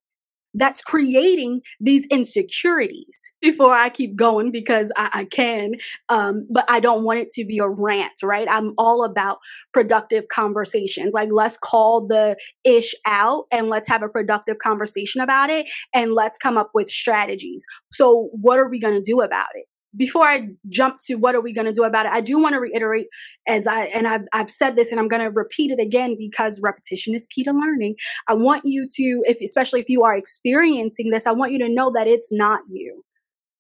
that's 0.58 0.82
creating 0.82 1.60
these 1.82 2.08
insecurities 2.08 3.34
before 3.42 3.74
I 3.74 3.90
keep 3.90 4.16
going 4.16 4.50
because 4.50 4.90
I, 4.96 5.10
I 5.14 5.26
can. 5.26 5.74
Um, 6.08 6.48
but 6.50 6.64
I 6.70 6.80
don't 6.80 7.04
want 7.04 7.20
it 7.20 7.30
to 7.32 7.44
be 7.44 7.60
a 7.60 7.68
rant, 7.68 8.14
right? 8.24 8.48
I'm 8.50 8.74
all 8.78 9.04
about 9.04 9.40
productive 9.74 10.30
conversations. 10.30 11.14
Like, 11.14 11.34
let's 11.34 11.58
call 11.58 12.08
the 12.08 12.38
ish 12.64 12.96
out 13.06 13.48
and 13.52 13.68
let's 13.68 13.90
have 13.90 14.04
a 14.04 14.08
productive 14.08 14.60
conversation 14.60 15.20
about 15.20 15.50
it 15.50 15.70
and 15.94 16.14
let's 16.14 16.38
come 16.38 16.58
up 16.58 16.72
with 16.74 16.88
strategies. 16.88 17.66
So, 17.92 18.30
what 18.32 18.58
are 18.58 18.70
we 18.70 18.80
going 18.80 18.96
to 18.96 19.04
do 19.04 19.20
about 19.20 19.50
it? 19.56 19.66
Before 19.98 20.26
I 20.26 20.50
jump 20.70 20.98
to 21.06 21.16
what 21.16 21.36
are 21.36 21.42
we 21.42 21.54
going 21.54 21.66
to 21.66 21.74
do 21.74 21.84
about 21.84 22.06
it, 22.06 22.12
I 22.12 22.22
do 22.22 22.40
want 22.40 22.54
to 22.54 22.60
reiterate 22.60 23.08
as 23.48 23.68
I 23.68 23.86
and 23.86 24.08
I've 24.08 24.24
I've 24.34 24.50
said 24.50 24.76
this 24.76 24.92
and 24.92 25.00
I'm 25.00 25.08
going 25.08 25.22
to 25.22 25.30
repeat 25.30 25.72
it 25.72 25.80
again 25.80 26.16
because 26.18 26.62
repetition 26.62 27.16
is 27.16 27.28
key 27.28 27.44
to 27.44 27.52
learning. 27.52 27.96
I 28.28 28.34
want 28.34 28.64
you 28.66 28.88
to, 28.88 29.24
if 29.26 29.42
especially 29.42 29.80
if 29.80 29.90
you 29.90 30.04
are 30.04 30.16
experiencing 30.16 31.12
this, 31.12 31.28
I 31.28 31.32
want 31.32 31.52
you 31.52 31.60
to 31.60 31.70
know 31.70 31.92
that 31.96 32.08
it's 32.08 32.32
not 32.32 32.62
you 32.70 33.04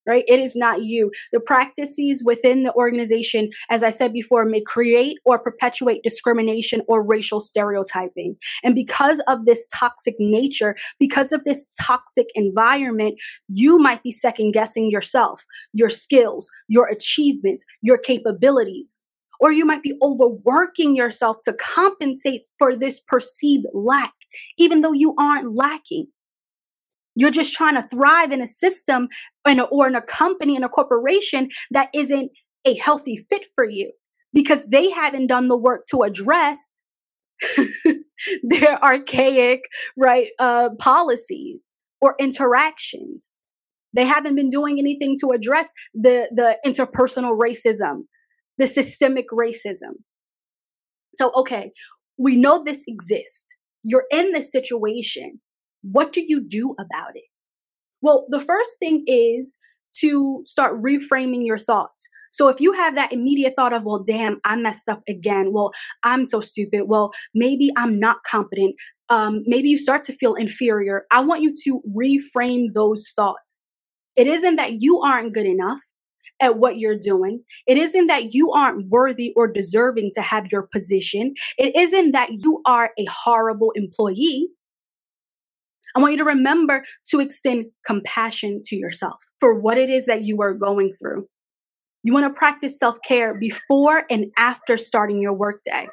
right? 0.08 0.24
It 0.28 0.40
is 0.40 0.56
not 0.56 0.84
you. 0.84 1.12
The 1.32 1.40
practices 1.40 2.24
within 2.26 2.64
the 2.64 2.74
organization, 2.74 3.50
as 3.70 3.84
I 3.84 3.90
said 3.90 4.14
before, 4.14 4.46
may 4.46 4.62
create 4.62 5.18
or 5.26 5.40
perpetuate 5.40 6.04
discrimination 6.04 6.82
or 6.88 7.04
racial 7.06 7.40
stereotyping. 7.40 8.36
And 8.64 8.76
because 8.76 9.22
of 9.28 9.46
this 9.46 9.68
toxic 9.74 10.16
nature, 10.20 10.76
because 11.00 11.32
of 11.32 11.44
this 11.44 11.68
toxic 11.82 12.28
environment, 12.36 13.16
you 13.48 13.78
might 13.78 14.04
be 14.04 14.12
second 14.12 14.52
guessing 14.52 14.90
yourself, 14.90 15.44
your 15.74 15.90
skills, 15.90 16.50
your 16.68 16.88
achievements, 16.88 17.66
your 17.82 17.98
capabilities. 17.98 18.98
Or 19.42 19.52
you 19.52 19.66
might 19.66 19.84
be 19.84 19.98
overworking 20.02 20.96
yourself 20.96 21.38
to 21.44 21.54
compensate 21.54 22.44
for 22.58 22.74
this 22.74 23.02
perceived 23.02 23.66
lack, 23.74 24.14
even 24.58 24.82
though 24.82 24.94
you 24.94 25.14
aren't 25.20 25.54
lacking. 25.54 26.08
You're 27.16 27.32
just 27.32 27.54
trying 27.54 27.76
to 27.76 27.88
thrive 27.88 28.32
in 28.32 28.42
a 28.42 28.48
system 28.48 29.08
in 29.48 29.60
a, 29.60 29.64
or 29.64 29.88
in 29.88 29.96
a 29.96 30.02
company, 30.02 30.56
in 30.56 30.64
a 30.64 30.70
corporation 30.70 31.50
that 31.72 31.90
isn't 31.94 32.32
a 32.66 32.76
healthy 32.76 33.16
fit 33.16 33.46
for 33.56 33.68
you 33.68 33.92
because 34.34 34.66
they 34.66 34.90
haven't 34.90 35.28
done 35.28 35.48
the 35.48 35.58
work 35.58 35.86
to 35.92 36.02
address 36.02 36.76
their 38.44 38.84
archaic, 38.84 39.62
right, 39.98 40.30
uh, 40.40 40.70
policies 40.80 41.70
or 42.02 42.16
interactions. 42.20 43.34
They 43.94 44.06
haven't 44.06 44.36
been 44.36 44.50
doing 44.50 44.78
anything 44.78 45.16
to 45.22 45.32
address 45.32 45.72
the, 45.94 46.30
the 46.36 46.58
interpersonal 46.66 47.40
racism, 47.40 48.04
the 48.58 48.68
systemic 48.68 49.30
racism. 49.30 49.94
So, 51.16 51.32
okay, 51.38 51.72
we 52.18 52.36
know 52.36 52.62
this 52.64 52.84
exists. 52.88 53.56
You're 53.84 54.06
in 54.12 54.34
this 54.34 54.52
situation. 54.52 55.40
What 55.92 56.12
do 56.12 56.24
you 56.26 56.42
do 56.42 56.76
about 56.80 57.16
it? 57.16 57.24
Well, 58.02 58.26
the 58.30 58.40
first 58.40 58.78
thing 58.80 59.04
is 59.08 59.58
to 60.00 60.42
start 60.46 60.82
reframing 60.82 61.46
your 61.46 61.58
thoughts. 61.58 62.08
So 62.32 62.50
if 62.50 62.60
you 62.60 62.74
have 62.74 62.96
that 62.96 63.14
immediate 63.14 63.54
thought 63.56 63.72
of, 63.72 63.84
well, 63.84 64.04
damn, 64.04 64.42
I 64.44 64.58
messed 64.58 64.90
up 64.90 65.02
again. 65.08 65.54
Well, 65.54 65.72
I'm 66.04 66.26
so 66.26 66.42
stupid. 66.42 66.84
Well, 66.88 67.14
maybe 67.34 67.72
I'm 67.78 67.98
not 67.98 68.18
competent. 68.30 68.76
Um, 69.08 69.44
maybe 69.46 69.70
you 69.70 69.78
start 69.78 70.04
to 70.04 70.14
feel 70.14 70.34
inferior. 70.34 71.06
I 71.12 71.22
want 71.22 71.44
you 71.44 71.54
to 71.64 71.82
reframe 71.98 72.74
those 72.74 73.08
thoughts. 73.16 73.62
It 74.16 74.28
isn't 74.28 74.58
that 74.58 74.82
you 74.82 75.00
aren't 75.00 75.34
good 75.34 75.46
enough 75.46 75.80
at 76.42 76.58
what 76.58 76.78
you're 76.78 77.00
doing. 77.00 77.44
It 77.68 77.78
isn't 77.78 78.08
that 78.08 78.34
you 78.34 78.52
aren't 78.52 78.90
worthy 78.90 79.32
or 79.36 79.50
deserving 79.50 80.12
to 80.16 80.22
have 80.22 80.52
your 80.52 80.64
position. 80.64 81.36
It 81.58 81.76
isn't 81.76 82.12
that 82.12 82.32
you 82.32 82.62
are 82.66 82.92
a 83.00 83.06
horrible 83.06 83.72
employee. 83.76 84.50
I 85.96 86.00
want 86.00 86.12
you 86.12 86.18
to 86.20 86.26
remember 86.26 86.84
to 87.08 87.22
extend 87.22 87.68
compassion 87.86 88.62
to 88.66 88.76
yourself 88.76 89.24
for 89.40 89.58
what 89.58 89.78
it 89.78 89.90
is 89.90 90.06
that 90.08 90.24
you 90.24 90.42
are 90.42 90.54
going 90.54 90.94
through. 91.00 91.28
You 92.04 92.14
want 92.14 92.26
to 92.26 92.38
practice 92.38 92.78
self 92.78 92.98
care 93.08 93.34
before 93.34 94.04
and 94.10 94.26
after 94.38 94.78
starting 94.78 95.22
your 95.22 95.34
workday. 95.34 95.88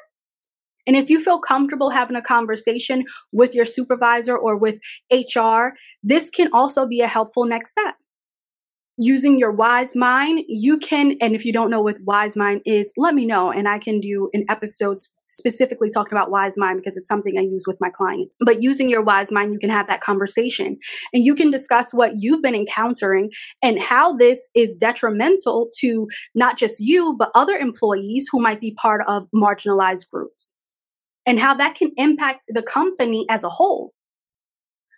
And 0.85 0.97
if 0.97 1.09
you 1.09 1.19
feel 1.19 1.39
comfortable 1.39 1.91
having 1.91 2.17
a 2.17 2.21
conversation 2.21 3.05
with 3.31 3.55
your 3.55 3.65
supervisor 3.65 4.37
or 4.37 4.57
with 4.57 4.79
HR, 5.11 5.69
this 6.03 6.29
can 6.29 6.49
also 6.51 6.85
be 6.85 6.99
a 6.99 7.07
helpful 7.07 7.45
next 7.45 7.71
step 7.71 7.95
using 8.97 9.39
your 9.39 9.51
wise 9.51 9.95
mind, 9.95 10.43
you 10.47 10.77
can, 10.77 11.15
and 11.19 11.35
if 11.35 11.45
you 11.45 11.51
don't 11.51 11.69
know 11.69 11.81
what 11.81 11.97
wise 12.01 12.35
mind 12.35 12.61
is, 12.65 12.93
let 12.97 13.15
me 13.15 13.25
know. 13.25 13.51
And 13.51 13.67
I 13.67 13.79
can 13.79 13.99
do 13.99 14.29
an 14.33 14.45
episode 14.49 14.97
specifically 15.23 15.89
talking 15.89 16.17
about 16.17 16.29
wise 16.29 16.57
mind 16.57 16.77
because 16.77 16.95
it's 16.95 17.07
something 17.07 17.37
I 17.37 17.41
use 17.41 17.65
with 17.65 17.77
my 17.81 17.89
clients. 17.89 18.35
But 18.39 18.61
using 18.61 18.89
your 18.89 19.01
wise 19.01 19.31
mind, 19.31 19.51
you 19.51 19.59
can 19.59 19.69
have 19.69 19.87
that 19.87 20.01
conversation 20.01 20.77
and 21.11 21.25
you 21.25 21.33
can 21.35 21.49
discuss 21.49 21.93
what 21.93 22.13
you've 22.17 22.41
been 22.41 22.55
encountering 22.55 23.31
and 23.61 23.81
how 23.81 24.13
this 24.13 24.49
is 24.55 24.75
detrimental 24.75 25.69
to 25.79 26.07
not 26.35 26.57
just 26.57 26.79
you, 26.79 27.15
but 27.17 27.31
other 27.33 27.55
employees 27.55 28.27
who 28.31 28.39
might 28.39 28.61
be 28.61 28.75
part 28.75 29.01
of 29.07 29.27
marginalized 29.33 30.09
groups 30.09 30.55
and 31.25 31.39
how 31.39 31.55
that 31.55 31.75
can 31.75 31.91
impact 31.97 32.45
the 32.47 32.61
company 32.61 33.25
as 33.29 33.43
a 33.43 33.49
whole. 33.49 33.93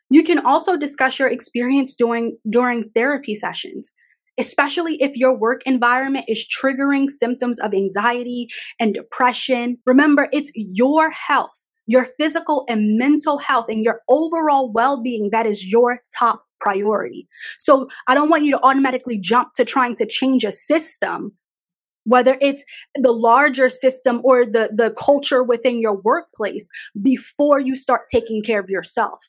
You 0.09 0.23
can 0.23 0.45
also 0.45 0.77
discuss 0.77 1.17
your 1.17 1.27
experience 1.27 1.95
during, 1.95 2.37
during 2.49 2.89
therapy 2.91 3.35
sessions, 3.35 3.91
especially 4.39 5.01
if 5.01 5.15
your 5.15 5.35
work 5.35 5.61
environment 5.65 6.25
is 6.27 6.45
triggering 6.45 7.09
symptoms 7.09 7.59
of 7.59 7.73
anxiety 7.73 8.47
and 8.79 8.93
depression. 8.93 9.77
Remember, 9.85 10.27
it's 10.31 10.51
your 10.55 11.09
health, 11.09 11.67
your 11.87 12.05
physical 12.19 12.65
and 12.69 12.97
mental 12.97 13.39
health, 13.39 13.65
and 13.67 13.83
your 13.83 14.01
overall 14.07 14.71
well 14.71 15.01
being 15.01 15.29
that 15.31 15.45
is 15.45 15.71
your 15.71 16.01
top 16.17 16.43
priority. 16.59 17.27
So 17.57 17.87
I 18.07 18.13
don't 18.13 18.29
want 18.29 18.45
you 18.45 18.51
to 18.51 18.63
automatically 18.63 19.17
jump 19.17 19.53
to 19.55 19.65
trying 19.65 19.95
to 19.95 20.05
change 20.05 20.43
a 20.43 20.51
system 20.51 21.33
whether 22.05 22.37
it's 22.39 22.63
the 22.95 23.11
larger 23.11 23.69
system 23.69 24.21
or 24.23 24.45
the, 24.45 24.69
the 24.73 24.91
culture 24.91 25.43
within 25.43 25.79
your 25.79 25.99
workplace 26.01 26.69
before 27.01 27.59
you 27.59 27.75
start 27.75 28.01
taking 28.11 28.41
care 28.41 28.59
of 28.59 28.69
yourself. 28.69 29.27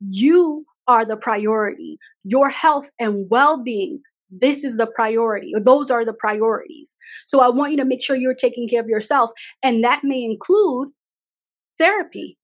You 0.00 0.64
are 0.86 1.04
the 1.04 1.16
priority. 1.16 1.98
Your 2.24 2.50
health 2.50 2.90
and 2.98 3.26
well 3.30 3.62
being, 3.62 4.00
this 4.30 4.64
is 4.64 4.76
the 4.76 4.86
priority, 4.86 5.52
or 5.54 5.60
those 5.60 5.90
are 5.90 6.04
the 6.04 6.12
priorities. 6.12 6.96
So 7.26 7.40
I 7.40 7.48
want 7.48 7.72
you 7.72 7.76
to 7.78 7.84
make 7.84 8.02
sure 8.02 8.16
you're 8.16 8.34
taking 8.34 8.68
care 8.68 8.80
of 8.80 8.88
yourself. 8.88 9.30
And 9.62 9.82
that 9.84 10.02
may 10.04 10.22
include 10.22 10.88
therapy. 11.78 12.38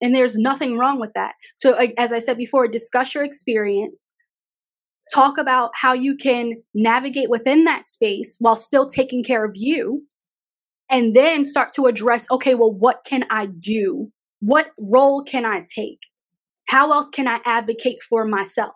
And 0.00 0.14
there's 0.14 0.38
nothing 0.38 0.78
wrong 0.78 1.00
with 1.00 1.12
that. 1.14 1.34
So, 1.60 1.74
as 1.96 2.12
I 2.12 2.20
said 2.20 2.38
before, 2.38 2.68
discuss 2.68 3.14
your 3.14 3.24
experience, 3.24 4.10
talk 5.12 5.38
about 5.38 5.70
how 5.74 5.92
you 5.92 6.16
can 6.16 6.62
navigate 6.72 7.28
within 7.28 7.64
that 7.64 7.86
space 7.86 8.36
while 8.38 8.56
still 8.56 8.86
taking 8.86 9.24
care 9.24 9.44
of 9.44 9.52
you, 9.54 10.04
and 10.88 11.16
then 11.16 11.44
start 11.44 11.72
to 11.74 11.86
address 11.86 12.30
okay, 12.30 12.54
well, 12.54 12.72
what 12.72 13.00
can 13.04 13.24
I 13.28 13.46
do? 13.46 14.12
What 14.40 14.70
role 14.78 15.24
can 15.24 15.44
I 15.44 15.64
take? 15.74 15.98
How 16.68 16.92
else 16.92 17.10
can 17.10 17.26
I 17.26 17.40
advocate 17.44 18.02
for 18.02 18.24
myself? 18.24 18.74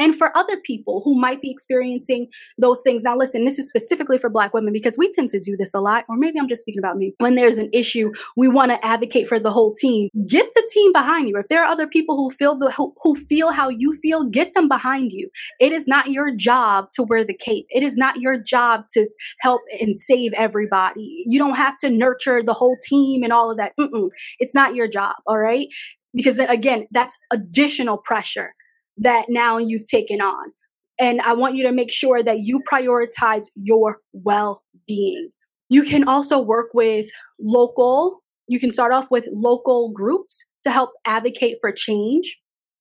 and 0.00 0.16
for 0.16 0.36
other 0.36 0.56
people 0.56 1.02
who 1.04 1.14
might 1.14 1.42
be 1.42 1.50
experiencing 1.50 2.28
those 2.58 2.80
things. 2.80 3.04
Now, 3.04 3.16
listen, 3.16 3.44
this 3.44 3.58
is 3.58 3.68
specifically 3.68 4.16
for 4.16 4.30
Black 4.30 4.54
women 4.54 4.72
because 4.72 4.96
we 4.96 5.10
tend 5.10 5.28
to 5.28 5.38
do 5.38 5.56
this 5.56 5.74
a 5.74 5.80
lot, 5.80 6.06
or 6.08 6.16
maybe 6.16 6.38
I'm 6.40 6.48
just 6.48 6.62
speaking 6.62 6.78
about 6.78 6.96
me. 6.96 7.12
When 7.18 7.34
there's 7.34 7.58
an 7.58 7.68
issue, 7.72 8.10
we 8.34 8.48
want 8.48 8.70
to 8.70 8.84
advocate 8.84 9.28
for 9.28 9.38
the 9.38 9.50
whole 9.50 9.72
team. 9.72 10.08
Get 10.26 10.46
the 10.54 10.68
team 10.72 10.92
behind 10.92 11.28
you. 11.28 11.36
If 11.36 11.48
there 11.48 11.62
are 11.62 11.70
other 11.70 11.86
people 11.86 12.16
who 12.16 12.30
feel 12.30 12.58
the 12.58 12.72
who, 12.72 12.94
who 13.02 13.14
feel 13.14 13.52
how 13.52 13.68
you 13.68 13.92
feel, 13.92 14.24
get 14.24 14.54
them 14.54 14.68
behind 14.68 15.12
you. 15.12 15.28
It 15.60 15.72
is 15.72 15.86
not 15.86 16.10
your 16.10 16.34
job 16.34 16.86
to 16.94 17.02
wear 17.02 17.22
the 17.22 17.36
cape. 17.36 17.66
It 17.68 17.82
is 17.82 17.98
not 17.98 18.20
your 18.20 18.38
job 18.38 18.84
to 18.92 19.06
help 19.40 19.60
and 19.80 19.98
save 19.98 20.32
everybody. 20.32 21.24
You 21.26 21.38
don't 21.38 21.56
have 21.56 21.76
to 21.78 21.90
nurture 21.90 22.42
the 22.42 22.54
whole 22.54 22.76
team 22.88 23.22
and 23.22 23.34
all 23.34 23.50
of 23.50 23.58
that. 23.58 23.72
Mm-mm. 23.78 24.08
It's 24.38 24.54
not 24.54 24.74
your 24.74 24.88
job. 24.88 25.16
All 25.26 25.38
right. 25.38 25.68
Because 26.14 26.36
then 26.36 26.48
again, 26.48 26.86
that's 26.90 27.16
additional 27.32 27.98
pressure 27.98 28.54
that 28.98 29.26
now 29.28 29.58
you've 29.58 29.88
taken 29.88 30.20
on. 30.20 30.52
And 30.98 31.20
I 31.22 31.32
want 31.32 31.56
you 31.56 31.62
to 31.64 31.72
make 31.72 31.90
sure 31.90 32.22
that 32.22 32.40
you 32.40 32.60
prioritize 32.70 33.44
your 33.54 33.98
well 34.12 34.62
being. 34.86 35.30
You 35.68 35.82
can 35.82 36.06
also 36.06 36.38
work 36.38 36.70
with 36.74 37.10
local, 37.40 38.22
you 38.48 38.58
can 38.60 38.72
start 38.72 38.92
off 38.92 39.10
with 39.10 39.28
local 39.32 39.92
groups 39.92 40.44
to 40.64 40.70
help 40.70 40.90
advocate 41.06 41.58
for 41.60 41.72
change. 41.72 42.36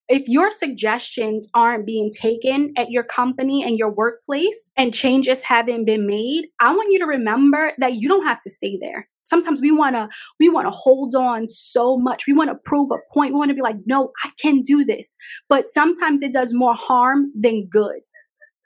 If 0.10 0.28
your 0.28 0.50
suggestions 0.50 1.48
aren't 1.54 1.86
being 1.86 2.10
taken 2.12 2.74
at 2.76 2.90
your 2.90 3.04
company 3.04 3.64
and 3.64 3.78
your 3.78 3.92
workplace 3.92 4.72
and 4.76 4.92
changes 4.92 5.44
haven't 5.44 5.86
been 5.86 6.08
made, 6.08 6.48
I 6.60 6.74
want 6.74 6.92
you 6.92 6.98
to 6.98 7.06
remember 7.06 7.74
that 7.78 7.94
you 7.94 8.08
don't 8.08 8.26
have 8.26 8.40
to 8.42 8.50
stay 8.50 8.80
there. 8.82 9.08
Sometimes 9.22 9.62
we 9.62 9.70
want 9.70 9.96
to 9.96 10.10
we 10.40 10.50
want 10.50 10.66
to 10.66 10.72
hold 10.72 11.14
on 11.14 11.46
so 11.46 11.96
much. 11.96 12.26
We 12.26 12.34
want 12.34 12.50
to 12.50 12.56
prove 12.56 12.90
a 12.90 12.98
point. 13.14 13.34
We 13.34 13.38
want 13.38 13.50
to 13.50 13.56
be 13.56 13.62
like 13.62 13.76
no 13.86 14.12
i 14.26 14.32
can 14.42 14.64
do 14.64 14.84
this. 14.84 15.16
But 15.48 15.66
sometimes 15.68 16.24
it 16.24 16.34
does 16.34 16.56
more 16.56 16.74
harm 16.74 17.32
than 17.40 17.68
good. 17.72 18.00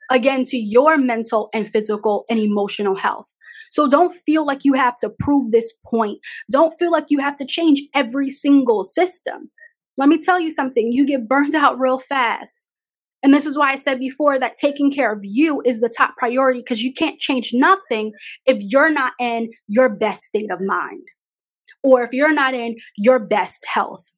Again 0.10 0.46
to 0.46 0.58
your 0.58 0.98
mental 0.98 1.50
and 1.54 1.68
physical 1.68 2.24
and 2.30 2.40
emotional 2.40 2.96
health. 2.96 3.34
So 3.70 3.90
don't 3.90 4.14
feel 4.26 4.46
like 4.46 4.64
you 4.64 4.76
have 4.76 4.96
to 5.00 5.12
prove 5.20 5.52
this 5.52 5.74
point. 5.86 6.20
Don't 6.50 6.74
feel 6.80 6.92
like 6.92 7.08
you 7.10 7.20
have 7.20 7.36
to 7.38 7.46
change 7.46 7.82
every 7.94 8.30
single 8.30 8.86
system 8.86 9.50
let 9.98 10.10
me 10.10 10.18
tell 10.18 10.40
you 10.40 10.52
something 10.52 10.92
you 10.92 11.06
get 11.06 11.28
burned 11.28 11.56
out 11.56 11.80
real 11.80 12.00
fast 12.00 12.74
and 13.24 13.34
this 13.34 13.46
is 13.46 13.58
why 13.58 13.72
I 13.72 13.78
said 13.78 14.00
before 14.00 14.38
that 14.38 14.56
taking 14.60 14.92
care 14.92 15.12
of 15.14 15.22
you 15.24 15.62
is 15.66 15.80
the 15.80 15.94
top 15.98 16.18
priority 16.18 16.60
because 16.60 16.84
you 16.84 16.94
can't 16.94 17.20
change 17.20 17.52
nothing 17.54 18.12
if 18.46 18.58
you're 18.60 18.92
not 18.92 19.14
in 19.18 19.50
your 19.68 19.88
best 19.88 20.24
state 20.24 20.52
of 20.52 20.60
mind 20.60 21.04
or 21.82 22.04
if 22.04 22.12
you're 22.12 22.34
not 22.34 22.54
in 22.54 22.76
your 22.98 23.20
best 23.20 23.66
health. 23.66 24.12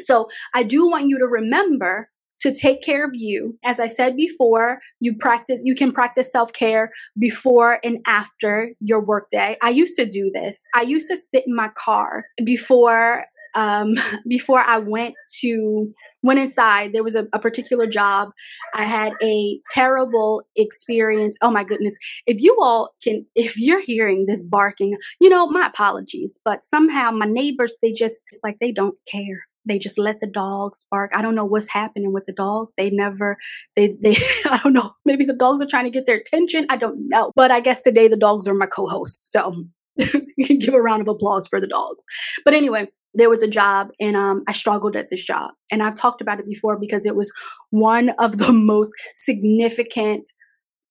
So 0.00 0.28
I 0.54 0.62
do 0.62 0.88
want 0.88 1.08
you 1.08 1.18
to 1.18 1.26
remember 1.26 2.08
to 2.40 2.54
take 2.54 2.82
care 2.82 3.04
of 3.04 3.12
you. 3.14 3.58
As 3.64 3.80
I 3.80 3.86
said 3.86 4.16
before, 4.16 4.78
you 5.00 5.16
practice 5.16 5.60
you 5.64 5.74
can 5.74 5.92
practice 5.92 6.30
self-care 6.30 6.90
before 7.18 7.80
and 7.82 7.98
after 8.06 8.70
your 8.80 9.04
workday. 9.04 9.56
I 9.62 9.70
used 9.70 9.96
to 9.96 10.06
do 10.06 10.30
this. 10.32 10.62
I 10.74 10.82
used 10.82 11.08
to 11.10 11.16
sit 11.16 11.44
in 11.46 11.56
my 11.56 11.70
car 11.76 12.24
before 12.44 13.24
um, 13.54 13.94
before 14.28 14.60
I 14.60 14.78
went 14.78 15.14
to 15.40 15.92
went 16.22 16.40
inside, 16.40 16.92
there 16.92 17.04
was 17.04 17.14
a, 17.14 17.26
a, 17.32 17.38
particular 17.38 17.86
job. 17.86 18.30
I 18.74 18.84
had 18.84 19.12
a 19.22 19.60
terrible 19.72 20.42
experience. 20.56 21.38
Oh 21.42 21.50
my 21.50 21.64
goodness! 21.64 21.96
If 22.26 22.40
you 22.40 22.56
all 22.60 22.90
can, 23.02 23.26
if 23.34 23.58
you're 23.58 23.82
hearing 23.82 24.26
this 24.26 24.42
barking, 24.42 24.96
you 25.20 25.28
know 25.28 25.46
my 25.46 25.66
apologies. 25.66 26.38
But 26.44 26.64
somehow 26.64 27.10
my 27.10 27.26
neighbors, 27.26 27.74
they 27.82 27.92
just 27.92 28.24
it's 28.30 28.42
like 28.44 28.58
they 28.60 28.72
don't 28.72 28.96
care. 29.10 29.46
They 29.66 29.78
just 29.78 29.98
let 29.98 30.20
the 30.20 30.26
dogs 30.26 30.86
bark. 30.90 31.10
I 31.14 31.22
don't 31.22 31.34
know 31.34 31.46
what's 31.46 31.68
happening 31.68 32.12
with 32.12 32.26
the 32.26 32.32
dogs. 32.32 32.74
They 32.76 32.90
never, 32.90 33.38
they, 33.76 33.96
they, 34.02 34.16
I 34.44 34.60
don't 34.62 34.74
know. 34.74 34.92
Maybe 35.06 35.24
the 35.24 35.32
dogs 35.32 35.62
are 35.62 35.66
trying 35.66 35.84
to 35.84 35.90
get 35.90 36.04
their 36.04 36.16
attention. 36.16 36.66
I 36.68 36.76
don't 36.76 37.08
know. 37.08 37.32
But 37.34 37.50
I 37.50 37.60
guess 37.60 37.80
today 37.80 38.06
the 38.06 38.16
dogs 38.16 38.46
are 38.46 38.52
my 38.52 38.66
co-hosts. 38.66 39.32
So 39.32 39.64
you 39.96 40.44
can 40.44 40.58
give 40.58 40.74
a 40.74 40.82
round 40.82 41.00
of 41.00 41.08
applause 41.08 41.48
for 41.48 41.60
the 41.60 41.66
dogs. 41.66 42.04
But 42.44 42.52
anyway, 42.52 42.88
there 43.14 43.30
was 43.30 43.42
a 43.42 43.48
job 43.48 43.90
and 44.00 44.16
um, 44.16 44.42
I 44.48 44.52
struggled 44.52 44.96
at 44.96 45.08
this 45.08 45.24
job. 45.24 45.52
And 45.70 45.82
I've 45.82 45.96
talked 45.96 46.20
about 46.20 46.40
it 46.40 46.48
before 46.48 46.78
because 46.78 47.06
it 47.06 47.16
was 47.16 47.32
one 47.70 48.10
of 48.18 48.38
the 48.38 48.52
most 48.52 48.94
significant 49.14 50.30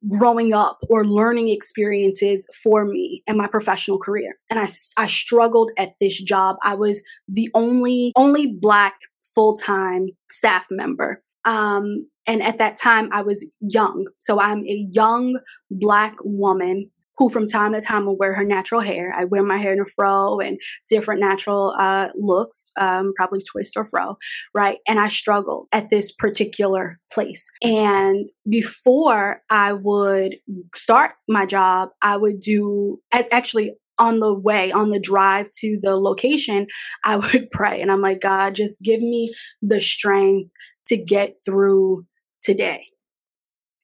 growing 0.09 0.53
up 0.53 0.79
or 0.89 1.05
learning 1.05 1.49
experiences 1.49 2.47
for 2.61 2.85
me 2.85 3.23
in 3.25 3.37
my 3.37 3.47
professional 3.47 3.97
career. 3.97 4.37
And 4.49 4.59
I, 4.59 4.67
I 4.97 5.07
struggled 5.07 5.71
at 5.77 5.93
this 6.01 6.21
job. 6.21 6.57
I 6.63 6.75
was 6.75 7.01
the 7.27 7.49
only, 7.53 8.11
only 8.15 8.47
black 8.47 8.95
full-time 9.33 10.07
staff 10.29 10.67
member. 10.69 11.21
Um, 11.45 12.07
and 12.25 12.41
at 12.41 12.57
that 12.57 12.75
time 12.75 13.09
I 13.11 13.21
was 13.21 13.49
young. 13.59 14.07
So 14.19 14.39
I'm 14.39 14.65
a 14.65 14.87
young 14.91 15.39
black 15.71 16.15
woman 16.23 16.89
who 17.17 17.29
from 17.29 17.47
time 17.47 17.73
to 17.73 17.81
time 17.81 18.05
will 18.05 18.17
wear 18.17 18.33
her 18.33 18.43
natural 18.43 18.81
hair. 18.81 19.13
I 19.15 19.25
wear 19.25 19.43
my 19.43 19.57
hair 19.57 19.73
in 19.73 19.79
a 19.79 19.85
fro 19.85 20.39
and 20.39 20.59
different 20.89 21.21
natural 21.21 21.75
uh, 21.77 22.09
looks, 22.15 22.71
um, 22.79 23.13
probably 23.15 23.41
twist 23.41 23.77
or 23.77 23.83
fro, 23.83 24.17
right? 24.53 24.79
And 24.87 24.99
I 24.99 25.07
struggled 25.07 25.67
at 25.71 25.89
this 25.89 26.11
particular 26.11 26.99
place. 27.11 27.47
And 27.61 28.27
before 28.49 29.41
I 29.49 29.73
would 29.73 30.35
start 30.75 31.11
my 31.27 31.45
job, 31.45 31.89
I 32.01 32.17
would 32.17 32.41
do 32.41 32.99
actually 33.11 33.75
on 33.99 34.19
the 34.19 34.33
way, 34.33 34.71
on 34.71 34.89
the 34.89 34.99
drive 34.99 35.49
to 35.59 35.77
the 35.81 35.95
location, 35.95 36.67
I 37.03 37.15
would 37.17 37.51
pray. 37.51 37.81
And 37.81 37.91
I'm 37.91 38.01
like, 38.01 38.21
God, 38.21 38.55
just 38.55 38.81
give 38.81 38.99
me 38.99 39.33
the 39.61 39.79
strength 39.79 40.49
to 40.87 40.97
get 40.97 41.33
through 41.45 42.05
today. 42.41 42.87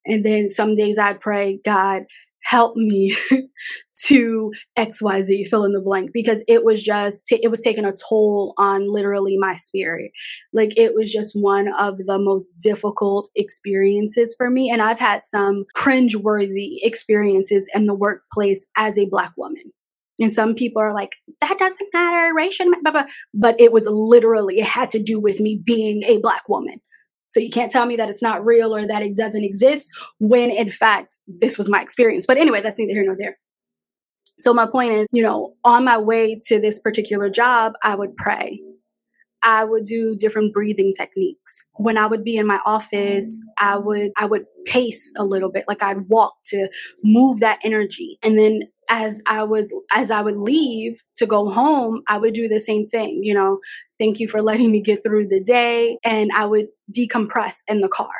And 0.06 0.24
then 0.24 0.48
some 0.48 0.74
days 0.74 0.98
I'd 0.98 1.20
pray, 1.20 1.60
God, 1.64 2.02
help 2.42 2.76
me 2.76 3.16
to 4.06 4.52
xyz 4.78 5.46
fill 5.48 5.64
in 5.64 5.72
the 5.72 5.80
blank 5.80 6.10
because 6.12 6.42
it 6.48 6.64
was 6.64 6.82
just 6.82 7.30
it 7.30 7.50
was 7.50 7.60
taking 7.60 7.84
a 7.84 7.92
toll 7.92 8.54
on 8.56 8.92
literally 8.92 9.36
my 9.38 9.54
spirit. 9.54 10.10
Like 10.52 10.76
it 10.76 10.94
was 10.94 11.12
just 11.12 11.34
one 11.34 11.68
of 11.78 11.98
the 11.98 12.18
most 12.18 12.52
difficult 12.58 13.30
experiences 13.34 14.34
for 14.36 14.50
me 14.50 14.70
and 14.70 14.82
i've 14.82 14.98
had 14.98 15.24
some 15.24 15.64
cringe-worthy 15.74 16.80
experiences 16.82 17.68
in 17.74 17.86
the 17.86 17.94
workplace 17.94 18.66
as 18.76 18.98
a 18.98 19.06
black 19.06 19.32
woman. 19.36 19.72
And 20.20 20.32
some 20.32 20.54
people 20.54 20.82
are 20.82 20.92
like, 20.92 21.12
that 21.40 21.58
doesn't 21.58 21.88
matter, 21.94 22.34
race 22.34 22.60
racial, 22.60 22.72
but 23.32 23.58
it 23.58 23.72
was 23.72 23.86
literally, 23.90 24.58
it 24.58 24.66
had 24.66 24.90
to 24.90 25.02
do 25.02 25.18
with 25.18 25.40
me 25.40 25.60
being 25.64 26.02
a 26.02 26.18
black 26.18 26.48
woman. 26.48 26.80
So 27.30 27.40
you 27.40 27.50
can't 27.50 27.72
tell 27.72 27.86
me 27.86 27.96
that 27.96 28.08
it's 28.08 28.22
not 28.22 28.44
real 28.44 28.74
or 28.74 28.86
that 28.86 29.02
it 29.02 29.16
doesn't 29.16 29.44
exist 29.44 29.88
when 30.18 30.50
in 30.50 30.68
fact 30.68 31.18
this 31.26 31.56
was 31.56 31.68
my 31.68 31.80
experience. 31.80 32.26
But 32.26 32.36
anyway, 32.36 32.60
that's 32.60 32.78
neither 32.78 32.92
here 32.92 33.04
nor 33.04 33.16
there. 33.16 33.38
So 34.38 34.52
my 34.52 34.66
point 34.66 34.92
is, 34.92 35.06
you 35.12 35.22
know, 35.22 35.54
on 35.64 35.84
my 35.84 35.98
way 35.98 36.38
to 36.46 36.58
this 36.60 36.78
particular 36.78 37.28
job, 37.30 37.74
I 37.82 37.94
would 37.94 38.16
pray. 38.16 38.60
I 39.42 39.64
would 39.64 39.84
do 39.84 40.16
different 40.16 40.52
breathing 40.52 40.92
techniques. 40.96 41.64
When 41.74 41.96
I 41.96 42.06
would 42.06 42.24
be 42.24 42.36
in 42.36 42.46
my 42.46 42.60
office, 42.66 43.42
I 43.58 43.78
would 43.78 44.12
I 44.16 44.26
would 44.26 44.44
pace 44.66 45.12
a 45.16 45.24
little 45.24 45.50
bit, 45.50 45.64
like 45.66 45.82
I'd 45.82 46.08
walk 46.08 46.34
to 46.46 46.68
move 47.02 47.40
that 47.40 47.58
energy. 47.64 48.18
And 48.22 48.38
then 48.38 48.62
as 48.90 49.22
I 49.26 49.44
was 49.44 49.72
as 49.92 50.10
I 50.10 50.20
would 50.20 50.36
leave 50.36 51.02
to 51.16 51.26
go 51.26 51.48
home, 51.48 52.02
I 52.08 52.18
would 52.18 52.34
do 52.34 52.48
the 52.48 52.60
same 52.60 52.86
thing, 52.86 53.20
you 53.22 53.32
know, 53.32 53.60
thank 53.98 54.18
you 54.18 54.28
for 54.28 54.42
letting 54.42 54.70
me 54.70 54.82
get 54.82 55.02
through 55.02 55.28
the 55.28 55.40
day 55.40 55.96
and 56.04 56.30
I 56.34 56.44
would 56.44 56.66
decompress 56.92 57.62
in 57.68 57.80
the 57.80 57.88
car 57.88 58.10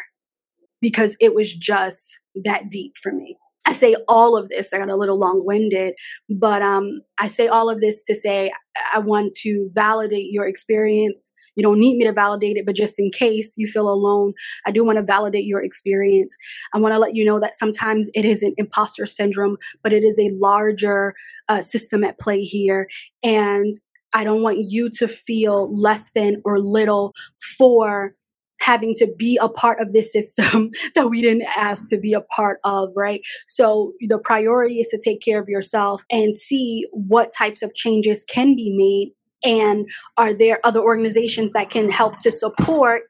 because 0.81 1.17
it 1.21 1.35
was 1.35 1.55
just 1.55 2.19
that 2.45 2.71
deep 2.71 2.95
for 2.97 3.13
me. 3.13 3.37
I 3.67 3.73
say 3.73 3.95
all 4.09 4.37
of 4.37 4.49
this, 4.49 4.73
I 4.73 4.79
got 4.79 4.89
a 4.89 4.97
little 4.97 5.19
long 5.19 5.45
winded, 5.45 5.95
but 6.31 6.63
um, 6.63 7.03
I 7.19 7.27
say 7.27 7.49
all 7.49 7.69
of 7.69 7.81
this 7.81 8.05
to 8.07 8.15
say 8.15 8.53
I 8.95 9.01
want 9.01 9.35
to 9.43 9.71
validate 9.75 10.31
your 10.31 10.47
experience 10.47 11.33
you 11.61 11.63
don't 11.63 11.79
need 11.79 11.99
me 11.99 12.07
to 12.07 12.13
validate 12.13 12.57
it, 12.57 12.65
but 12.65 12.75
just 12.75 12.99
in 12.99 13.11
case 13.11 13.59
you 13.59 13.67
feel 13.67 13.87
alone, 13.87 14.33
I 14.65 14.71
do 14.71 14.83
want 14.83 14.97
to 14.97 15.05
validate 15.05 15.45
your 15.45 15.63
experience. 15.63 16.35
I 16.73 16.79
want 16.79 16.95
to 16.95 16.99
let 16.99 17.15
you 17.15 17.23
know 17.23 17.39
that 17.39 17.55
sometimes 17.55 18.09
it 18.15 18.25
is 18.25 18.43
an 18.43 18.55
imposter 18.57 19.05
syndrome, 19.05 19.59
but 19.83 19.93
it 19.93 20.03
is 20.03 20.19
a 20.19 20.31
larger 20.41 21.15
uh, 21.51 21.61
system 21.61 22.03
at 22.03 22.19
play 22.19 22.41
here. 22.41 22.89
And 23.23 23.75
I 24.15 24.25
don't 24.25 24.43
want 24.43 24.71
you 24.71 24.89
to 24.89 25.07
feel 25.07 25.71
less 25.79 26.13
than 26.13 26.41
or 26.47 26.61
little 26.61 27.13
for 27.59 28.15
having 28.61 28.95
to 28.95 29.13
be 29.19 29.39
a 29.43 29.49
part 29.51 29.81
of 29.81 29.93
this 29.93 30.11
system 30.11 30.71
that 30.95 31.11
we 31.11 31.21
didn't 31.21 31.47
ask 31.59 31.91
to 31.91 31.99
be 31.99 32.15
a 32.15 32.23
part 32.23 32.59
of, 32.65 32.89
right? 32.97 33.21
So 33.47 33.93
the 34.01 34.19
priority 34.19 34.81
is 34.81 34.89
to 34.89 34.99
take 34.99 35.21
care 35.21 35.39
of 35.43 35.49
yourself 35.51 36.05
and 36.11 36.35
see 36.35 36.87
what 36.91 37.35
types 37.37 37.63
of 37.63 37.75
changes 37.75 38.25
can 38.25 38.57
be 38.57 38.75
made 38.75 39.13
and 39.45 39.89
are 40.17 40.33
there 40.33 40.61
other 40.65 40.81
organizations 40.81 41.53
that 41.53 41.71
can 41.71 41.91
help 41.91 42.19
to 42.19 42.31
support 42.31 43.03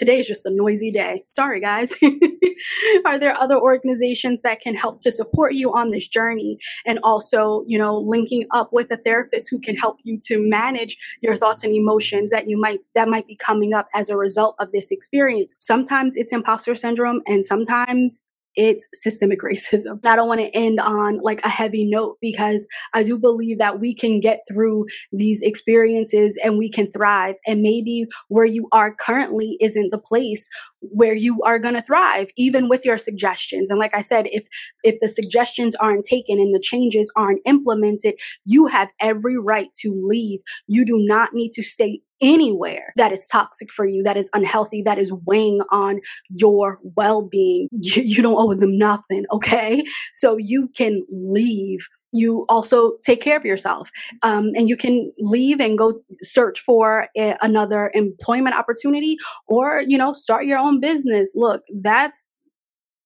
today 0.00 0.18
is 0.18 0.26
just 0.26 0.46
a 0.46 0.50
noisy 0.50 0.90
day. 0.90 1.22
Sorry, 1.26 1.60
guys. 1.60 1.94
Are 3.04 3.18
there 3.18 3.36
other 3.36 3.56
organizations 3.56 4.40
that 4.42 4.62
can 4.62 4.74
help 4.74 5.02
to 5.02 5.12
support 5.12 5.52
you 5.52 5.74
on 5.74 5.90
this 5.90 6.08
journey? 6.08 6.56
And 6.86 6.98
also, 7.02 7.64
you 7.66 7.78
know, 7.78 7.98
linking 7.98 8.46
up 8.50 8.70
with 8.72 8.90
a 8.90 8.96
therapist 8.96 9.48
who 9.50 9.60
can 9.60 9.76
help 9.76 9.98
you 10.02 10.18
to 10.24 10.38
manage 10.38 10.96
your 11.20 11.36
thoughts 11.36 11.64
and 11.64 11.74
emotions 11.74 12.30
that 12.30 12.48
you 12.48 12.58
might, 12.58 12.80
that 12.94 13.08
might 13.08 13.26
be 13.26 13.36
coming 13.36 13.74
up 13.74 13.88
as 13.94 14.08
a 14.08 14.16
result 14.16 14.56
of 14.58 14.72
this 14.72 14.90
experience. 14.90 15.54
Sometimes 15.60 16.16
it's 16.16 16.32
imposter 16.32 16.74
syndrome 16.74 17.20
and 17.26 17.44
sometimes 17.44 18.22
it's 18.56 18.88
systemic 18.92 19.40
racism. 19.44 20.04
I 20.04 20.16
don't 20.16 20.28
want 20.28 20.40
to 20.40 20.54
end 20.54 20.80
on 20.80 21.20
like 21.20 21.44
a 21.44 21.48
heavy 21.48 21.84
note 21.84 22.18
because 22.20 22.66
I 22.94 23.02
do 23.02 23.18
believe 23.18 23.58
that 23.58 23.80
we 23.80 23.94
can 23.94 24.20
get 24.20 24.40
through 24.48 24.86
these 25.12 25.42
experiences 25.42 26.38
and 26.42 26.58
we 26.58 26.70
can 26.70 26.90
thrive. 26.90 27.36
And 27.46 27.62
maybe 27.62 28.06
where 28.28 28.46
you 28.46 28.68
are 28.72 28.94
currently 28.94 29.56
isn't 29.60 29.90
the 29.90 29.98
place 29.98 30.48
where 30.80 31.14
you 31.14 31.40
are 31.42 31.58
going 31.58 31.74
to 31.74 31.82
thrive 31.82 32.28
even 32.36 32.68
with 32.68 32.84
your 32.84 32.98
suggestions. 32.98 33.70
And 33.70 33.78
like 33.78 33.94
i 33.94 34.00
said 34.00 34.26
if 34.28 34.46
if 34.82 34.98
the 35.00 35.08
suggestions 35.08 35.76
aren't 35.76 36.04
taken 36.04 36.38
and 36.38 36.54
the 36.54 36.60
changes 36.60 37.12
aren't 37.16 37.40
implemented 37.44 38.14
you 38.44 38.66
have 38.66 38.90
every 39.00 39.38
right 39.38 39.72
to 39.80 40.00
leave. 40.04 40.40
You 40.66 40.84
do 40.84 40.96
not 40.98 41.30
need 41.32 41.50
to 41.52 41.62
stay 41.62 42.00
anywhere 42.22 42.92
that 42.96 43.12
is 43.12 43.26
toxic 43.26 43.72
for 43.72 43.86
you 43.86 44.02
that 44.02 44.16
is 44.18 44.28
unhealthy 44.34 44.82
that 44.82 44.98
is 44.98 45.10
weighing 45.24 45.62
on 45.70 46.00
your 46.28 46.78
well-being. 46.96 47.68
You, 47.82 48.02
you 48.02 48.22
don't 48.22 48.36
owe 48.36 48.54
them 48.54 48.76
nothing 48.76 49.24
okay? 49.32 49.82
So 50.12 50.36
you 50.36 50.68
can 50.76 51.04
leave 51.10 51.88
you 52.12 52.44
also 52.48 52.92
take 53.04 53.20
care 53.20 53.36
of 53.36 53.44
yourself 53.44 53.90
um, 54.22 54.50
and 54.54 54.68
you 54.68 54.76
can 54.76 55.12
leave 55.18 55.60
and 55.60 55.78
go 55.78 56.00
search 56.22 56.60
for 56.60 57.08
a, 57.16 57.36
another 57.40 57.90
employment 57.94 58.56
opportunity 58.56 59.16
or 59.46 59.82
you 59.86 59.96
know 59.96 60.12
start 60.12 60.44
your 60.44 60.58
own 60.58 60.80
business. 60.80 61.34
Look 61.36 61.62
that's 61.80 62.44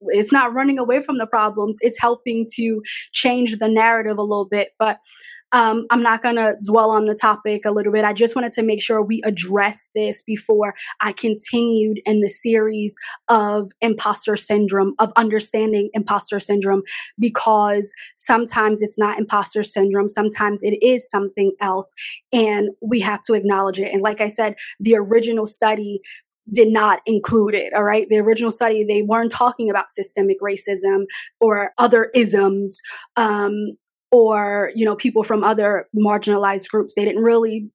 it's 0.08 0.32
not 0.32 0.52
running 0.52 0.78
away 0.78 1.00
from 1.00 1.18
the 1.18 1.26
problems. 1.26 1.78
It's 1.80 1.98
helping 1.98 2.46
to 2.54 2.82
change 3.12 3.56
the 3.56 3.68
narrative 3.68 4.18
a 4.18 4.22
little 4.22 4.46
bit 4.46 4.70
but 4.78 4.98
um, 5.54 5.86
I'm 5.90 6.02
not 6.02 6.20
going 6.20 6.34
to 6.34 6.56
dwell 6.64 6.90
on 6.90 7.06
the 7.06 7.14
topic 7.14 7.64
a 7.64 7.70
little 7.70 7.92
bit. 7.92 8.04
I 8.04 8.12
just 8.12 8.34
wanted 8.34 8.50
to 8.54 8.62
make 8.64 8.82
sure 8.82 9.00
we 9.00 9.22
address 9.24 9.88
this 9.94 10.20
before 10.20 10.74
I 11.00 11.12
continued 11.12 12.00
in 12.04 12.20
the 12.20 12.28
series 12.28 12.96
of 13.28 13.70
imposter 13.80 14.34
syndrome, 14.34 14.94
of 14.98 15.12
understanding 15.14 15.90
imposter 15.94 16.40
syndrome, 16.40 16.82
because 17.20 17.92
sometimes 18.16 18.82
it's 18.82 18.98
not 18.98 19.16
imposter 19.16 19.62
syndrome. 19.62 20.08
Sometimes 20.08 20.64
it 20.64 20.76
is 20.82 21.08
something 21.08 21.52
else. 21.60 21.94
And 22.32 22.70
we 22.82 22.98
have 23.00 23.22
to 23.22 23.34
acknowledge 23.34 23.78
it. 23.78 23.92
And 23.92 24.02
like 24.02 24.20
I 24.20 24.26
said, 24.26 24.56
the 24.80 24.96
original 24.96 25.46
study 25.46 26.00
did 26.52 26.68
not 26.68 27.00
include 27.06 27.54
it. 27.54 27.72
All 27.72 27.84
right. 27.84 28.08
The 28.08 28.18
original 28.18 28.50
study, 28.50 28.84
they 28.84 29.02
weren't 29.02 29.32
talking 29.32 29.70
about 29.70 29.90
systemic 29.90 30.40
racism 30.40 31.04
or 31.40 31.70
other 31.78 32.10
isms. 32.12 32.82
Um, 33.16 33.76
or 34.14 34.70
you 34.76 34.84
know 34.84 34.94
people 34.94 35.24
from 35.24 35.42
other 35.42 35.88
marginalized 35.94 36.68
groups 36.68 36.94
they 36.94 37.04
didn't 37.04 37.22
really 37.22 37.68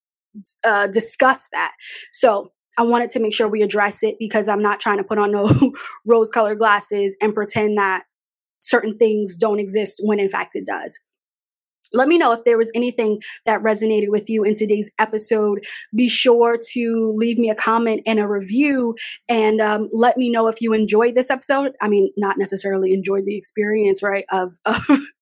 uh, 0.64 0.88
discuss 0.88 1.50
that 1.52 1.74
so 2.14 2.52
i 2.78 2.82
wanted 2.82 3.10
to 3.10 3.20
make 3.20 3.34
sure 3.34 3.48
we 3.48 3.62
address 3.62 4.04
it 4.04 4.16
because 4.20 4.48
i'm 4.48 4.62
not 4.62 4.80
trying 4.80 4.98
to 4.98 5.04
put 5.04 5.18
on 5.18 5.32
no 5.32 5.74
rose 6.06 6.32
colored 6.32 6.58
glasses 6.58 7.18
and 7.22 7.36
pretend 7.36 7.78
that 7.78 8.04
certain 8.62 8.98
things 8.98 9.36
don't 9.36 9.60
exist 9.60 10.00
when 10.04 10.20
in 10.20 10.30
fact 10.30 10.56
it 10.56 10.66
does 10.66 10.98
let 11.92 12.08
me 12.08 12.20
know 12.20 12.32
if 12.32 12.44
there 12.44 12.58
was 12.58 12.72
anything 12.76 13.20
that 13.46 13.64
resonated 13.64 14.10
with 14.10 14.30
you 14.30 14.44
in 14.44 14.54
today's 14.54 14.92
episode. 15.00 15.66
Be 15.96 16.08
sure 16.08 16.56
to 16.74 17.14
leave 17.16 17.40
me 17.40 17.50
a 17.50 17.56
comment 17.56 18.02
and 18.06 18.20
a 18.20 18.28
review 18.28 18.96
and 19.28 19.60
um, 19.60 19.90
let 19.92 20.16
me 20.16 20.30
know 20.30 20.48
if 20.48 20.62
you 20.62 20.72
enjoyed 20.74 21.16
this 21.16 21.32
episode. 21.32 21.72
I 21.82 21.88
mean, 21.88 22.12
not 22.16 22.38
necessarily 22.38 22.94
enjoyed 22.94 23.26
the 23.26 23.36
experience, 23.36 24.04
right, 24.04 24.26
of, 24.30 24.60
of 24.66 24.86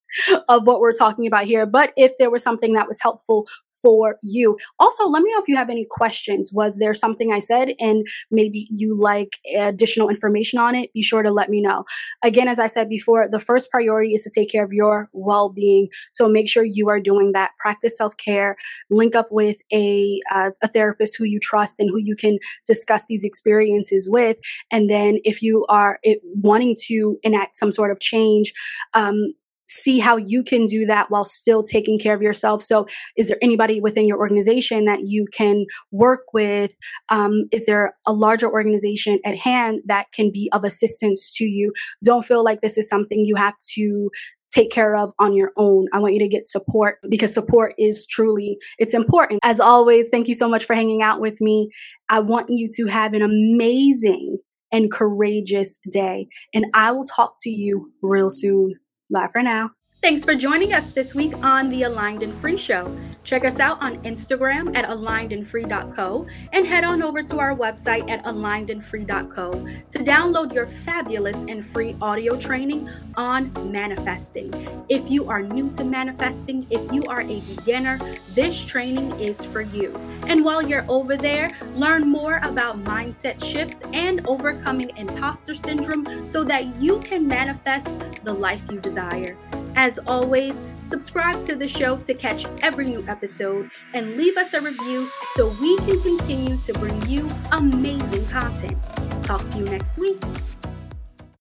of 0.48 0.66
what 0.66 0.80
we're 0.80 0.92
talking 0.92 1.26
about 1.26 1.44
here, 1.44 1.66
but 1.66 1.92
if 1.96 2.12
there 2.18 2.30
was 2.30 2.42
something 2.42 2.72
that 2.74 2.88
was 2.88 3.00
helpful 3.00 3.46
for 3.82 4.16
you. 4.22 4.56
Also, 4.78 5.06
let 5.06 5.22
me 5.22 5.32
know 5.32 5.40
if 5.40 5.48
you 5.48 5.56
have 5.56 5.70
any 5.70 5.86
questions. 5.88 6.52
Was 6.52 6.78
there 6.78 6.94
something 6.94 7.32
I 7.32 7.38
said 7.38 7.70
and 7.78 8.06
maybe 8.30 8.66
you 8.70 8.96
like 8.96 9.38
additional 9.56 10.08
information 10.08 10.58
on 10.58 10.74
it? 10.74 10.92
Be 10.92 11.02
sure 11.02 11.22
to 11.22 11.30
let 11.30 11.48
me 11.50 11.60
know. 11.60 11.84
Again, 12.22 12.48
as 12.48 12.58
I 12.58 12.66
said 12.66 12.88
before, 12.88 13.28
the 13.28 13.40
first 13.40 13.70
priority 13.70 14.14
is 14.14 14.22
to 14.24 14.30
take 14.30 14.50
care 14.50 14.64
of 14.64 14.72
your 14.72 15.08
well 15.12 15.50
being. 15.50 15.88
So 16.10 16.28
make 16.28 16.48
sure 16.48 16.64
you 16.64 16.88
are 16.88 17.00
doing 17.00 17.32
that. 17.32 17.50
Practice 17.58 17.96
self 17.96 18.16
care, 18.16 18.56
link 18.90 19.14
up 19.14 19.28
with 19.30 19.58
a, 19.72 20.20
uh, 20.30 20.50
a 20.62 20.68
therapist 20.68 21.16
who 21.16 21.24
you 21.24 21.38
trust 21.40 21.80
and 21.80 21.90
who 21.90 21.98
you 21.98 22.16
can 22.16 22.38
discuss 22.66 23.06
these 23.06 23.24
experiences 23.24 24.08
with. 24.10 24.38
And 24.70 24.88
then 24.88 25.18
if 25.24 25.42
you 25.42 25.66
are 25.68 25.98
it, 26.02 26.20
wanting 26.24 26.76
to 26.86 27.18
enact 27.22 27.56
some 27.56 27.70
sort 27.70 27.90
of 27.90 28.00
change, 28.00 28.52
um, 28.94 29.34
see 29.68 29.98
how 29.98 30.16
you 30.16 30.42
can 30.42 30.66
do 30.66 30.86
that 30.86 31.10
while 31.10 31.24
still 31.24 31.62
taking 31.62 31.98
care 31.98 32.14
of 32.14 32.22
yourself. 32.22 32.62
So, 32.62 32.86
is 33.16 33.28
there 33.28 33.38
anybody 33.42 33.80
within 33.80 34.06
your 34.06 34.18
organization 34.18 34.86
that 34.86 35.00
you 35.06 35.26
can 35.32 35.66
work 35.92 36.22
with? 36.32 36.76
Um, 37.10 37.44
is 37.52 37.66
there 37.66 37.94
a 38.06 38.12
larger 38.12 38.50
organization 38.50 39.20
at 39.24 39.36
hand 39.36 39.82
that 39.86 40.06
can 40.12 40.30
be 40.32 40.50
of 40.52 40.64
assistance 40.64 41.32
to 41.36 41.44
you? 41.44 41.72
Don't 42.04 42.24
feel 42.24 42.42
like 42.42 42.60
this 42.60 42.78
is 42.78 42.88
something 42.88 43.24
you 43.24 43.36
have 43.36 43.54
to 43.74 44.10
take 44.50 44.70
care 44.70 44.96
of 44.96 45.12
on 45.18 45.34
your 45.34 45.52
own. 45.56 45.86
I 45.92 45.98
want 45.98 46.14
you 46.14 46.20
to 46.20 46.28
get 46.28 46.46
support 46.46 46.98
because 47.08 47.34
support 47.34 47.74
is 47.78 48.06
truly 48.06 48.58
it's 48.78 48.94
important. 48.94 49.40
As 49.42 49.60
always, 49.60 50.08
thank 50.08 50.28
you 50.28 50.34
so 50.34 50.48
much 50.48 50.64
for 50.64 50.74
hanging 50.74 51.02
out 51.02 51.20
with 51.20 51.40
me. 51.40 51.70
I 52.08 52.20
want 52.20 52.48
you 52.48 52.68
to 52.74 52.86
have 52.86 53.14
an 53.14 53.22
amazing 53.22 54.38
and 54.72 54.90
courageous 54.90 55.78
day 55.90 56.28
and 56.54 56.66
I 56.74 56.92
will 56.92 57.04
talk 57.04 57.34
to 57.40 57.50
you 57.50 57.92
real 58.02 58.30
soon. 58.30 58.74
Bye 59.10 59.28
for 59.32 59.42
now. 59.42 59.70
Thanks 60.00 60.24
for 60.24 60.36
joining 60.36 60.72
us 60.74 60.92
this 60.92 61.12
week 61.12 61.36
on 61.44 61.70
the 61.70 61.82
Aligned 61.82 62.22
and 62.22 62.32
Free 62.32 62.56
Show. 62.56 62.96
Check 63.24 63.44
us 63.44 63.58
out 63.58 63.82
on 63.82 64.00
Instagram 64.04 64.76
at 64.76 64.88
alignedandfree.co 64.88 66.26
and 66.52 66.66
head 66.68 66.84
on 66.84 67.02
over 67.02 67.20
to 67.24 67.40
our 67.40 67.52
website 67.52 68.08
at 68.08 68.24
alignedandfree.co 68.24 69.50
to 69.90 69.98
download 69.98 70.54
your 70.54 70.68
fabulous 70.68 71.44
and 71.48 71.66
free 71.66 71.96
audio 72.00 72.36
training 72.36 72.88
on 73.16 73.52
manifesting. 73.72 74.84
If 74.88 75.10
you 75.10 75.28
are 75.28 75.42
new 75.42 75.68
to 75.70 75.82
manifesting, 75.82 76.68
if 76.70 76.92
you 76.92 77.02
are 77.06 77.22
a 77.22 77.40
beginner, 77.56 77.98
this 78.34 78.64
training 78.64 79.10
is 79.18 79.44
for 79.44 79.62
you. 79.62 79.92
And 80.28 80.44
while 80.44 80.62
you're 80.62 80.86
over 80.88 81.16
there, 81.16 81.50
learn 81.74 82.08
more 82.08 82.36
about 82.44 82.84
mindset 82.84 83.42
shifts 83.42 83.82
and 83.92 84.24
overcoming 84.28 84.96
imposter 84.96 85.56
syndrome 85.56 86.24
so 86.24 86.44
that 86.44 86.76
you 86.76 87.00
can 87.00 87.26
manifest 87.26 87.88
the 88.22 88.32
life 88.32 88.62
you 88.70 88.78
desire. 88.78 89.36
As 89.78 90.00
always, 90.08 90.64
subscribe 90.80 91.40
to 91.42 91.54
the 91.54 91.68
show 91.68 91.96
to 91.98 92.12
catch 92.12 92.46
every 92.62 92.86
new 92.86 93.06
episode 93.06 93.70
and 93.94 94.16
leave 94.16 94.36
us 94.36 94.52
a 94.52 94.60
review 94.60 95.08
so 95.36 95.52
we 95.60 95.76
can 95.78 96.00
continue 96.02 96.56
to 96.56 96.72
bring 96.72 97.00
you 97.08 97.30
amazing 97.52 98.26
content. 98.26 98.76
Talk 99.22 99.46
to 99.46 99.58
you 99.58 99.64
next 99.66 99.96
week. 99.96 100.20